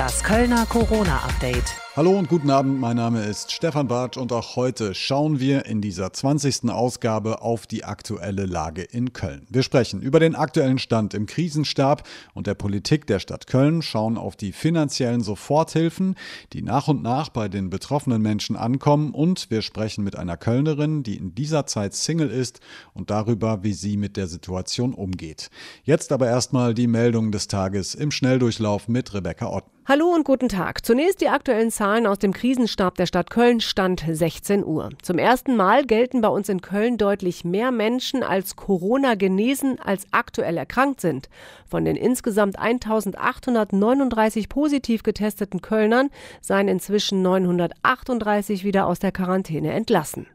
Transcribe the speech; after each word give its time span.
Das 0.00 0.24
Kölner 0.24 0.64
Corona-Update. 0.64 1.76
Hallo 1.94 2.18
und 2.18 2.28
guten 2.28 2.48
Abend, 2.48 2.80
mein 2.80 2.96
Name 2.96 3.24
ist 3.24 3.52
Stefan 3.52 3.88
Bartsch 3.88 4.16
und 4.16 4.32
auch 4.32 4.56
heute 4.56 4.94
schauen 4.94 5.40
wir 5.40 5.66
in 5.66 5.82
dieser 5.82 6.10
20. 6.10 6.70
Ausgabe 6.70 7.42
auf 7.42 7.66
die 7.66 7.84
aktuelle 7.84 8.46
Lage 8.46 8.80
in 8.80 9.12
Köln. 9.12 9.46
Wir 9.50 9.62
sprechen 9.62 10.00
über 10.00 10.18
den 10.18 10.34
aktuellen 10.34 10.78
Stand 10.78 11.12
im 11.12 11.26
Krisenstab 11.26 12.04
und 12.32 12.46
der 12.46 12.54
Politik 12.54 13.06
der 13.08 13.18
Stadt 13.18 13.46
Köln, 13.46 13.82
schauen 13.82 14.16
auf 14.16 14.36
die 14.36 14.52
finanziellen 14.52 15.20
Soforthilfen, 15.20 16.14
die 16.54 16.62
nach 16.62 16.88
und 16.88 17.02
nach 17.02 17.28
bei 17.28 17.48
den 17.48 17.68
betroffenen 17.68 18.22
Menschen 18.22 18.56
ankommen 18.56 19.10
und 19.10 19.50
wir 19.50 19.60
sprechen 19.60 20.02
mit 20.02 20.16
einer 20.16 20.38
Kölnerin, 20.38 21.02
die 21.02 21.16
in 21.16 21.34
dieser 21.34 21.66
Zeit 21.66 21.92
Single 21.92 22.30
ist 22.30 22.60
und 22.94 23.10
darüber, 23.10 23.64
wie 23.64 23.74
sie 23.74 23.98
mit 23.98 24.16
der 24.16 24.28
Situation 24.28 24.94
umgeht. 24.94 25.50
Jetzt 25.82 26.10
aber 26.12 26.28
erstmal 26.28 26.72
die 26.72 26.86
Meldung 26.86 27.32
des 27.32 27.48
Tages 27.48 27.94
im 27.94 28.10
Schnelldurchlauf 28.12 28.88
mit 28.88 29.12
Rebecca 29.12 29.48
Otten. 29.48 29.79
Hallo 29.90 30.14
und 30.14 30.22
guten 30.22 30.48
Tag. 30.48 30.86
Zunächst 30.86 31.20
die 31.20 31.30
aktuellen 31.30 31.72
Zahlen 31.72 32.06
aus 32.06 32.20
dem 32.20 32.32
Krisenstab 32.32 32.94
der 32.94 33.06
Stadt 33.06 33.28
Köln, 33.28 33.60
Stand 33.60 34.04
16 34.08 34.64
Uhr. 34.64 34.90
Zum 35.02 35.18
ersten 35.18 35.56
Mal 35.56 35.84
gelten 35.84 36.20
bei 36.20 36.28
uns 36.28 36.48
in 36.48 36.60
Köln 36.60 36.96
deutlich 36.96 37.44
mehr 37.44 37.72
Menschen 37.72 38.22
als 38.22 38.54
Corona 38.54 39.16
genesen, 39.16 39.80
als 39.80 40.06
aktuell 40.12 40.56
erkrankt 40.58 41.00
sind. 41.00 41.28
Von 41.68 41.84
den 41.84 41.96
insgesamt 41.96 42.56
1839 42.56 44.48
positiv 44.48 45.02
getesteten 45.02 45.60
Kölnern 45.60 46.10
seien 46.40 46.68
inzwischen 46.68 47.22
938 47.22 48.62
wieder 48.62 48.86
aus 48.86 49.00
der 49.00 49.10
Quarantäne 49.10 49.72
entlassen. 49.72 50.28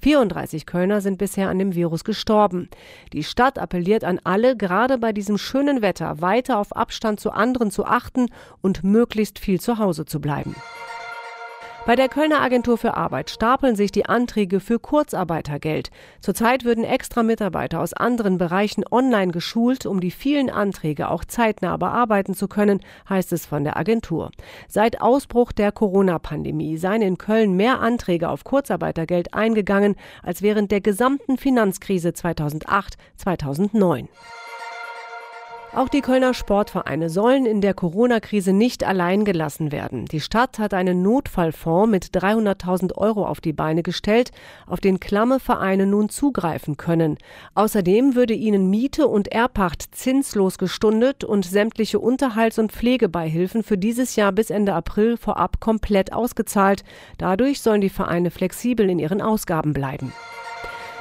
34 0.00 0.66
Kölner 0.66 1.00
sind 1.00 1.18
bisher 1.18 1.48
an 1.48 1.58
dem 1.58 1.74
Virus 1.74 2.04
gestorben. 2.04 2.68
Die 3.12 3.24
Stadt 3.24 3.58
appelliert 3.58 4.04
an 4.04 4.20
alle, 4.24 4.56
gerade 4.56 4.98
bei 4.98 5.12
diesem 5.12 5.38
schönen 5.38 5.82
Wetter 5.82 6.20
weiter 6.20 6.58
auf 6.58 6.74
Abstand 6.74 7.20
zu 7.20 7.32
anderen 7.32 7.70
zu 7.70 7.84
achten 7.84 8.26
und 8.62 8.84
möglichst 8.84 8.97
viel 9.38 9.60
zu 9.60 9.78
Hause 9.78 10.04
zu 10.04 10.20
bleiben. 10.20 10.54
Bei 11.88 11.96
der 11.96 12.10
Kölner 12.10 12.42
Agentur 12.42 12.76
für 12.76 12.98
Arbeit 12.98 13.30
stapeln 13.30 13.74
sich 13.74 13.90
die 13.90 14.04
Anträge 14.04 14.60
für 14.60 14.78
Kurzarbeitergeld. 14.78 15.90
Zurzeit 16.20 16.66
würden 16.66 16.84
extra 16.84 17.22
Mitarbeiter 17.22 17.80
aus 17.80 17.94
anderen 17.94 18.36
Bereichen 18.36 18.84
online 18.90 19.32
geschult, 19.32 19.86
um 19.86 19.98
die 19.98 20.10
vielen 20.10 20.50
Anträge 20.50 21.08
auch 21.08 21.24
zeitnah 21.24 21.78
bearbeiten 21.78 22.34
zu 22.34 22.46
können, 22.46 22.80
heißt 23.08 23.32
es 23.32 23.46
von 23.46 23.64
der 23.64 23.78
Agentur. 23.78 24.32
Seit 24.68 25.00
Ausbruch 25.00 25.50
der 25.50 25.72
Corona-Pandemie 25.72 26.76
seien 26.76 27.00
in 27.00 27.16
Köln 27.16 27.54
mehr 27.54 27.80
Anträge 27.80 28.28
auf 28.28 28.44
Kurzarbeitergeld 28.44 29.32
eingegangen 29.32 29.96
als 30.22 30.42
während 30.42 30.70
der 30.70 30.82
gesamten 30.82 31.38
Finanzkrise 31.38 32.10
2008-2009. 32.10 34.08
Auch 35.74 35.88
die 35.90 36.00
Kölner 36.00 36.32
Sportvereine 36.32 37.10
sollen 37.10 37.44
in 37.44 37.60
der 37.60 37.74
Corona-Krise 37.74 38.54
nicht 38.54 38.84
allein 38.84 39.26
gelassen 39.26 39.70
werden. 39.70 40.06
Die 40.06 40.20
Stadt 40.20 40.58
hat 40.58 40.72
einen 40.72 41.02
Notfallfonds 41.02 41.90
mit 41.90 42.06
300.000 42.06 42.96
Euro 42.96 43.26
auf 43.26 43.42
die 43.42 43.52
Beine 43.52 43.82
gestellt, 43.82 44.30
auf 44.66 44.80
den 44.80 44.98
klamme 44.98 45.38
Vereine 45.40 45.86
nun 45.86 46.08
zugreifen 46.08 46.78
können. 46.78 47.18
Außerdem 47.54 48.14
würde 48.14 48.32
ihnen 48.32 48.70
Miete 48.70 49.06
und 49.08 49.28
Erbpacht 49.28 49.94
zinslos 49.94 50.56
gestundet 50.56 51.22
und 51.22 51.44
sämtliche 51.44 51.98
Unterhalts- 51.98 52.58
und 52.58 52.72
Pflegebeihilfen 52.72 53.62
für 53.62 53.76
dieses 53.76 54.16
Jahr 54.16 54.32
bis 54.32 54.48
Ende 54.48 54.72
April 54.72 55.18
vorab 55.18 55.60
komplett 55.60 56.14
ausgezahlt. 56.14 56.82
Dadurch 57.18 57.60
sollen 57.60 57.82
die 57.82 57.90
Vereine 57.90 58.30
flexibel 58.30 58.88
in 58.88 58.98
ihren 58.98 59.20
Ausgaben 59.20 59.74
bleiben. 59.74 60.14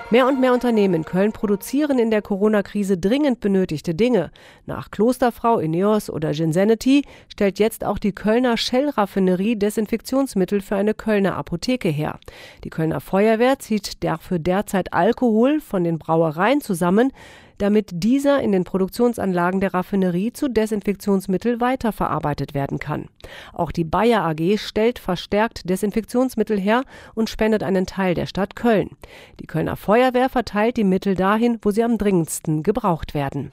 Mehr 0.10 0.26
und 0.26 0.40
mehr 0.40 0.54
Unternehmen 0.54 0.94
in 0.94 1.04
Köln 1.04 1.34
produzieren 1.34 2.00
in 2.00 2.12
der 2.12 2.22
Corona-Krise 2.22 2.98
dringend 2.98 3.42
benötigte 3.42 3.94
Dinge. 3.94 4.32
Nach 4.66 4.90
Klosterfrau, 4.90 5.60
Ineos 5.60 6.10
oder 6.10 6.32
Ginsenity 6.32 7.04
stellt 7.28 7.60
jetzt 7.60 7.84
auch 7.84 7.98
die 7.98 8.14
Kölner 8.14 8.56
Shell-Raffinerie 8.56 9.58
Desinfektionsmittel 9.58 10.62
für 10.62 10.78
eine 10.78 10.94
Kölner 10.94 11.36
Apotheke 11.36 11.90
her. 11.90 12.22
Die 12.64 12.70
Kölner 12.70 13.02
Feuerwehr 13.02 13.60
zieht 13.60 14.02
dafür 14.06 14.40
derzeit 14.40 14.94
Alkohol 14.94 15.60
von 15.60 15.84
den 15.84 16.00
Brauereien 16.00 16.62
zusammen, 16.62 17.12
damit 17.58 17.90
dieser 17.92 18.42
in 18.42 18.52
den 18.52 18.64
Produktionsanlagen 18.64 19.62
der 19.62 19.74
Raffinerie 19.74 20.34
zu 20.34 20.50
Desinfektionsmittel 20.50 21.60
weiterverarbeitet 21.60 22.54
werden 22.54 22.80
kann. 22.80 23.08
Auch 23.54 23.72
die 23.72 23.84
Bayer 23.84 24.24
AG 24.24 24.58
stellt 24.58 25.00
verstärkt 25.00 25.70
Desinfektionsmittel 25.70 26.60
her 26.60 26.84
und 27.16 27.30
spendet 27.30 27.64
einen 27.64 27.86
Teil 27.86 28.14
der 28.14 28.26
Stadt 28.26 28.56
Köln. 28.56 28.92
Die 29.40 29.48
Kölner 29.48 29.76
Feuerwehr 29.76 30.30
verteilt 30.30 30.78
die 30.78 30.84
Mittel 30.84 31.16
dahin, 31.16 31.60
wo 31.62 31.72
sie 31.72 31.84
am 31.84 31.98
dringendsten 31.98 32.64
gebraucht 32.64 33.14
werden. 33.14 33.52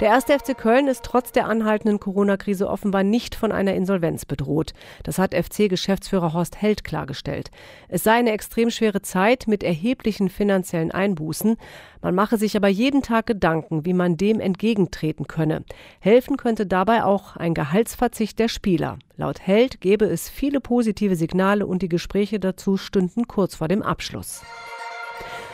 Der 0.00 0.10
erste 0.10 0.38
FC 0.38 0.56
Köln 0.56 0.86
ist 0.86 1.02
trotz 1.02 1.32
der 1.32 1.48
anhaltenden 1.48 1.98
Corona-Krise 1.98 2.68
offenbar 2.68 3.02
nicht 3.02 3.34
von 3.34 3.50
einer 3.50 3.74
Insolvenz 3.74 4.24
bedroht. 4.24 4.72
Das 5.02 5.18
hat 5.18 5.34
FC-Geschäftsführer 5.34 6.32
Horst 6.34 6.62
Held 6.62 6.84
klargestellt. 6.84 7.50
Es 7.88 8.04
sei 8.04 8.12
eine 8.12 8.30
extrem 8.30 8.70
schwere 8.70 9.02
Zeit 9.02 9.48
mit 9.48 9.64
erheblichen 9.64 10.28
finanziellen 10.28 10.92
Einbußen. 10.92 11.56
Man 12.00 12.14
mache 12.14 12.36
sich 12.36 12.56
aber 12.56 12.68
jeden 12.68 13.02
Tag 13.02 13.26
Gedanken, 13.26 13.84
wie 13.84 13.92
man 13.92 14.16
dem 14.16 14.38
entgegentreten 14.38 15.26
könne. 15.26 15.64
Helfen 15.98 16.36
könnte 16.36 16.64
dabei 16.64 17.02
auch 17.02 17.34
ein 17.34 17.52
Gehaltsverzicht 17.52 18.38
der 18.38 18.48
Spieler. 18.48 19.00
Laut 19.16 19.40
Held 19.40 19.80
gäbe 19.80 20.04
es 20.04 20.28
viele 20.28 20.60
positive 20.60 21.16
Signale 21.16 21.66
und 21.66 21.82
die 21.82 21.88
Gespräche 21.88 22.38
dazu 22.38 22.76
stünden 22.76 23.26
kurz 23.26 23.56
vor 23.56 23.66
dem 23.66 23.82
Abschluss. 23.82 24.44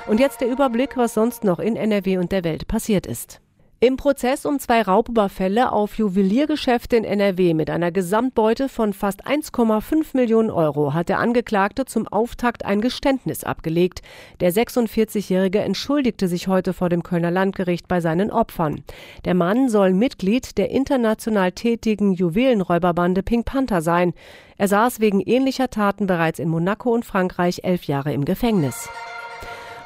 Und 0.06 0.20
jetzt 0.20 0.42
der 0.42 0.50
Überblick, 0.50 0.98
was 0.98 1.14
sonst 1.14 1.44
noch 1.44 1.60
in 1.60 1.76
NRW 1.76 2.18
und 2.18 2.30
der 2.30 2.44
Welt 2.44 2.68
passiert 2.68 3.06
ist. 3.06 3.40
Im 3.84 3.98
Prozess 3.98 4.46
um 4.46 4.58
zwei 4.58 4.80
Raubüberfälle 4.80 5.70
auf 5.70 5.98
Juweliergeschäfte 5.98 6.96
in 6.96 7.04
NRW 7.04 7.52
mit 7.52 7.68
einer 7.68 7.92
Gesamtbeute 7.92 8.70
von 8.70 8.94
fast 8.94 9.26
1,5 9.26 10.16
Millionen 10.16 10.50
Euro 10.50 10.94
hat 10.94 11.10
der 11.10 11.18
Angeklagte 11.18 11.84
zum 11.84 12.08
Auftakt 12.08 12.64
ein 12.64 12.80
Geständnis 12.80 13.44
abgelegt. 13.44 14.00
Der 14.40 14.54
46-Jährige 14.54 15.58
entschuldigte 15.58 16.28
sich 16.28 16.48
heute 16.48 16.72
vor 16.72 16.88
dem 16.88 17.02
Kölner 17.02 17.30
Landgericht 17.30 17.86
bei 17.86 18.00
seinen 18.00 18.30
Opfern. 18.30 18.84
Der 19.26 19.34
Mann 19.34 19.68
soll 19.68 19.92
Mitglied 19.92 20.56
der 20.56 20.70
international 20.70 21.52
tätigen 21.52 22.14
Juwelenräuberbande 22.14 23.22
Pink 23.22 23.44
Panther 23.44 23.82
sein. 23.82 24.14
Er 24.56 24.68
saß 24.68 25.00
wegen 25.00 25.20
ähnlicher 25.20 25.68
Taten 25.68 26.06
bereits 26.06 26.38
in 26.38 26.48
Monaco 26.48 26.90
und 26.90 27.04
Frankreich 27.04 27.64
elf 27.64 27.84
Jahre 27.84 28.14
im 28.14 28.24
Gefängnis. 28.24 28.88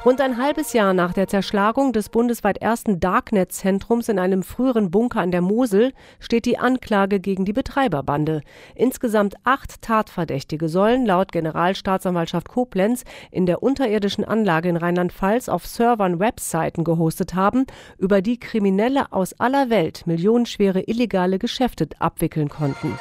Rund 0.05 0.21
ein 0.21 0.37
halbes 0.37 0.71
Jahr 0.71 0.93
nach 0.93 1.11
der 1.11 1.27
Zerschlagung 1.27 1.91
des 1.91 2.07
bundesweit 2.07 2.59
ersten 2.59 3.01
Darknet-Zentrums 3.01 4.07
in 4.07 4.17
einem 4.17 4.43
früheren 4.43 4.91
Bunker 4.91 5.19
an 5.19 5.31
der 5.31 5.41
Mosel 5.41 5.91
steht 6.21 6.45
die 6.45 6.57
Anklage 6.57 7.19
gegen 7.19 7.43
die 7.43 7.51
Betreiberbande. 7.51 8.41
Insgesamt 8.75 9.35
acht 9.43 9.81
Tatverdächtige 9.81 10.69
sollen 10.69 11.05
laut 11.05 11.33
Generalstaatsanwaltschaft 11.33 12.47
Koblenz 12.47 13.03
in 13.29 13.45
der 13.45 13.61
unterirdischen 13.61 14.23
Anlage 14.23 14.69
in 14.69 14.77
Rheinland-Pfalz 14.77 15.49
auf 15.49 15.67
Servern 15.67 16.19
Webseiten 16.19 16.85
gehostet 16.85 17.35
haben, 17.35 17.65
über 17.97 18.21
die 18.21 18.39
Kriminelle 18.39 19.11
aus 19.11 19.37
aller 19.37 19.69
Welt 19.69 20.07
millionenschwere 20.07 20.79
illegale 20.79 21.39
Geschäfte 21.39 21.89
abwickeln 21.99 22.47
konnten. 22.47 22.97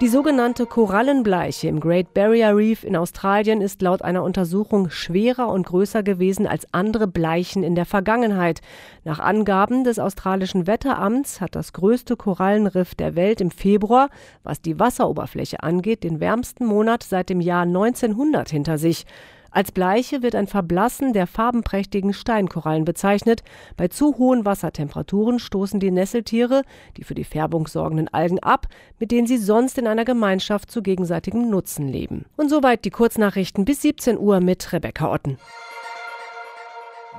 Die 0.00 0.08
sogenannte 0.08 0.64
Korallenbleiche 0.64 1.68
im 1.68 1.78
Great 1.78 2.14
Barrier 2.14 2.56
Reef 2.56 2.84
in 2.84 2.96
Australien 2.96 3.60
ist 3.60 3.82
laut 3.82 4.00
einer 4.00 4.22
Untersuchung 4.22 4.88
schwerer 4.88 5.48
und 5.48 5.66
größer 5.66 6.02
gewesen 6.02 6.46
als 6.46 6.66
andere 6.72 7.06
Bleichen 7.06 7.62
in 7.62 7.74
der 7.74 7.84
Vergangenheit. 7.84 8.62
Nach 9.04 9.18
Angaben 9.18 9.84
des 9.84 9.98
australischen 9.98 10.66
Wetteramts 10.66 11.42
hat 11.42 11.54
das 11.54 11.74
größte 11.74 12.16
Korallenriff 12.16 12.94
der 12.94 13.14
Welt 13.14 13.42
im 13.42 13.50
Februar, 13.50 14.08
was 14.42 14.62
die 14.62 14.80
Wasseroberfläche 14.80 15.62
angeht, 15.62 16.02
den 16.02 16.18
wärmsten 16.18 16.64
Monat 16.64 17.02
seit 17.02 17.28
dem 17.28 17.42
Jahr 17.42 17.64
1900 17.64 18.48
hinter 18.48 18.78
sich. 18.78 19.04
Als 19.50 19.72
Bleiche 19.72 20.22
wird 20.22 20.34
ein 20.34 20.46
Verblassen 20.46 21.12
der 21.12 21.26
farbenprächtigen 21.26 22.12
Steinkorallen 22.12 22.84
bezeichnet. 22.84 23.42
Bei 23.76 23.88
zu 23.88 24.16
hohen 24.16 24.44
Wassertemperaturen 24.44 25.38
stoßen 25.38 25.80
die 25.80 25.90
Nesseltiere 25.90 26.62
die 26.96 27.04
für 27.04 27.14
die 27.14 27.24
Färbung 27.24 27.66
sorgenden 27.66 28.08
Algen 28.08 28.38
ab, 28.40 28.66
mit 28.98 29.10
denen 29.10 29.26
sie 29.26 29.38
sonst 29.38 29.78
in 29.78 29.86
einer 29.86 30.04
Gemeinschaft 30.04 30.70
zu 30.70 30.82
gegenseitigem 30.82 31.48
Nutzen 31.48 31.88
leben. 31.88 32.26
Und 32.36 32.48
soweit 32.48 32.84
die 32.84 32.90
Kurznachrichten 32.90 33.64
bis 33.64 33.82
17 33.82 34.18
Uhr 34.18 34.40
mit 34.40 34.72
Rebecca 34.72 35.10
Otten. 35.10 35.38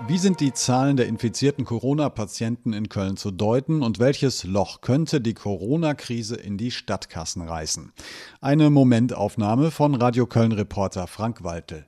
Wie 0.08 0.18
sind 0.18 0.40
die 0.40 0.52
Zahlen 0.52 0.98
der 0.98 1.06
infizierten 1.06 1.64
Corona-Patienten 1.64 2.74
in 2.74 2.90
Köln 2.90 3.18
zu 3.18 3.30
deuten 3.30 3.84
und 3.84 4.00
welches 4.00 4.44
Loch 4.44 4.82
könnte 4.82 5.22
die 5.22 5.36
Corona-Krise 5.36 6.36
in 6.38 6.58
die 6.58 6.72
Stadtkassen 6.72 7.44
reißen? 7.44 7.92
Eine 8.40 8.72
Momentaufnahme 8.72 9.70
von 9.70 9.94
Radio 9.94 10.26
Köln-Reporter 10.26 11.06
Frank 11.06 11.44
Waltel. 11.44 11.86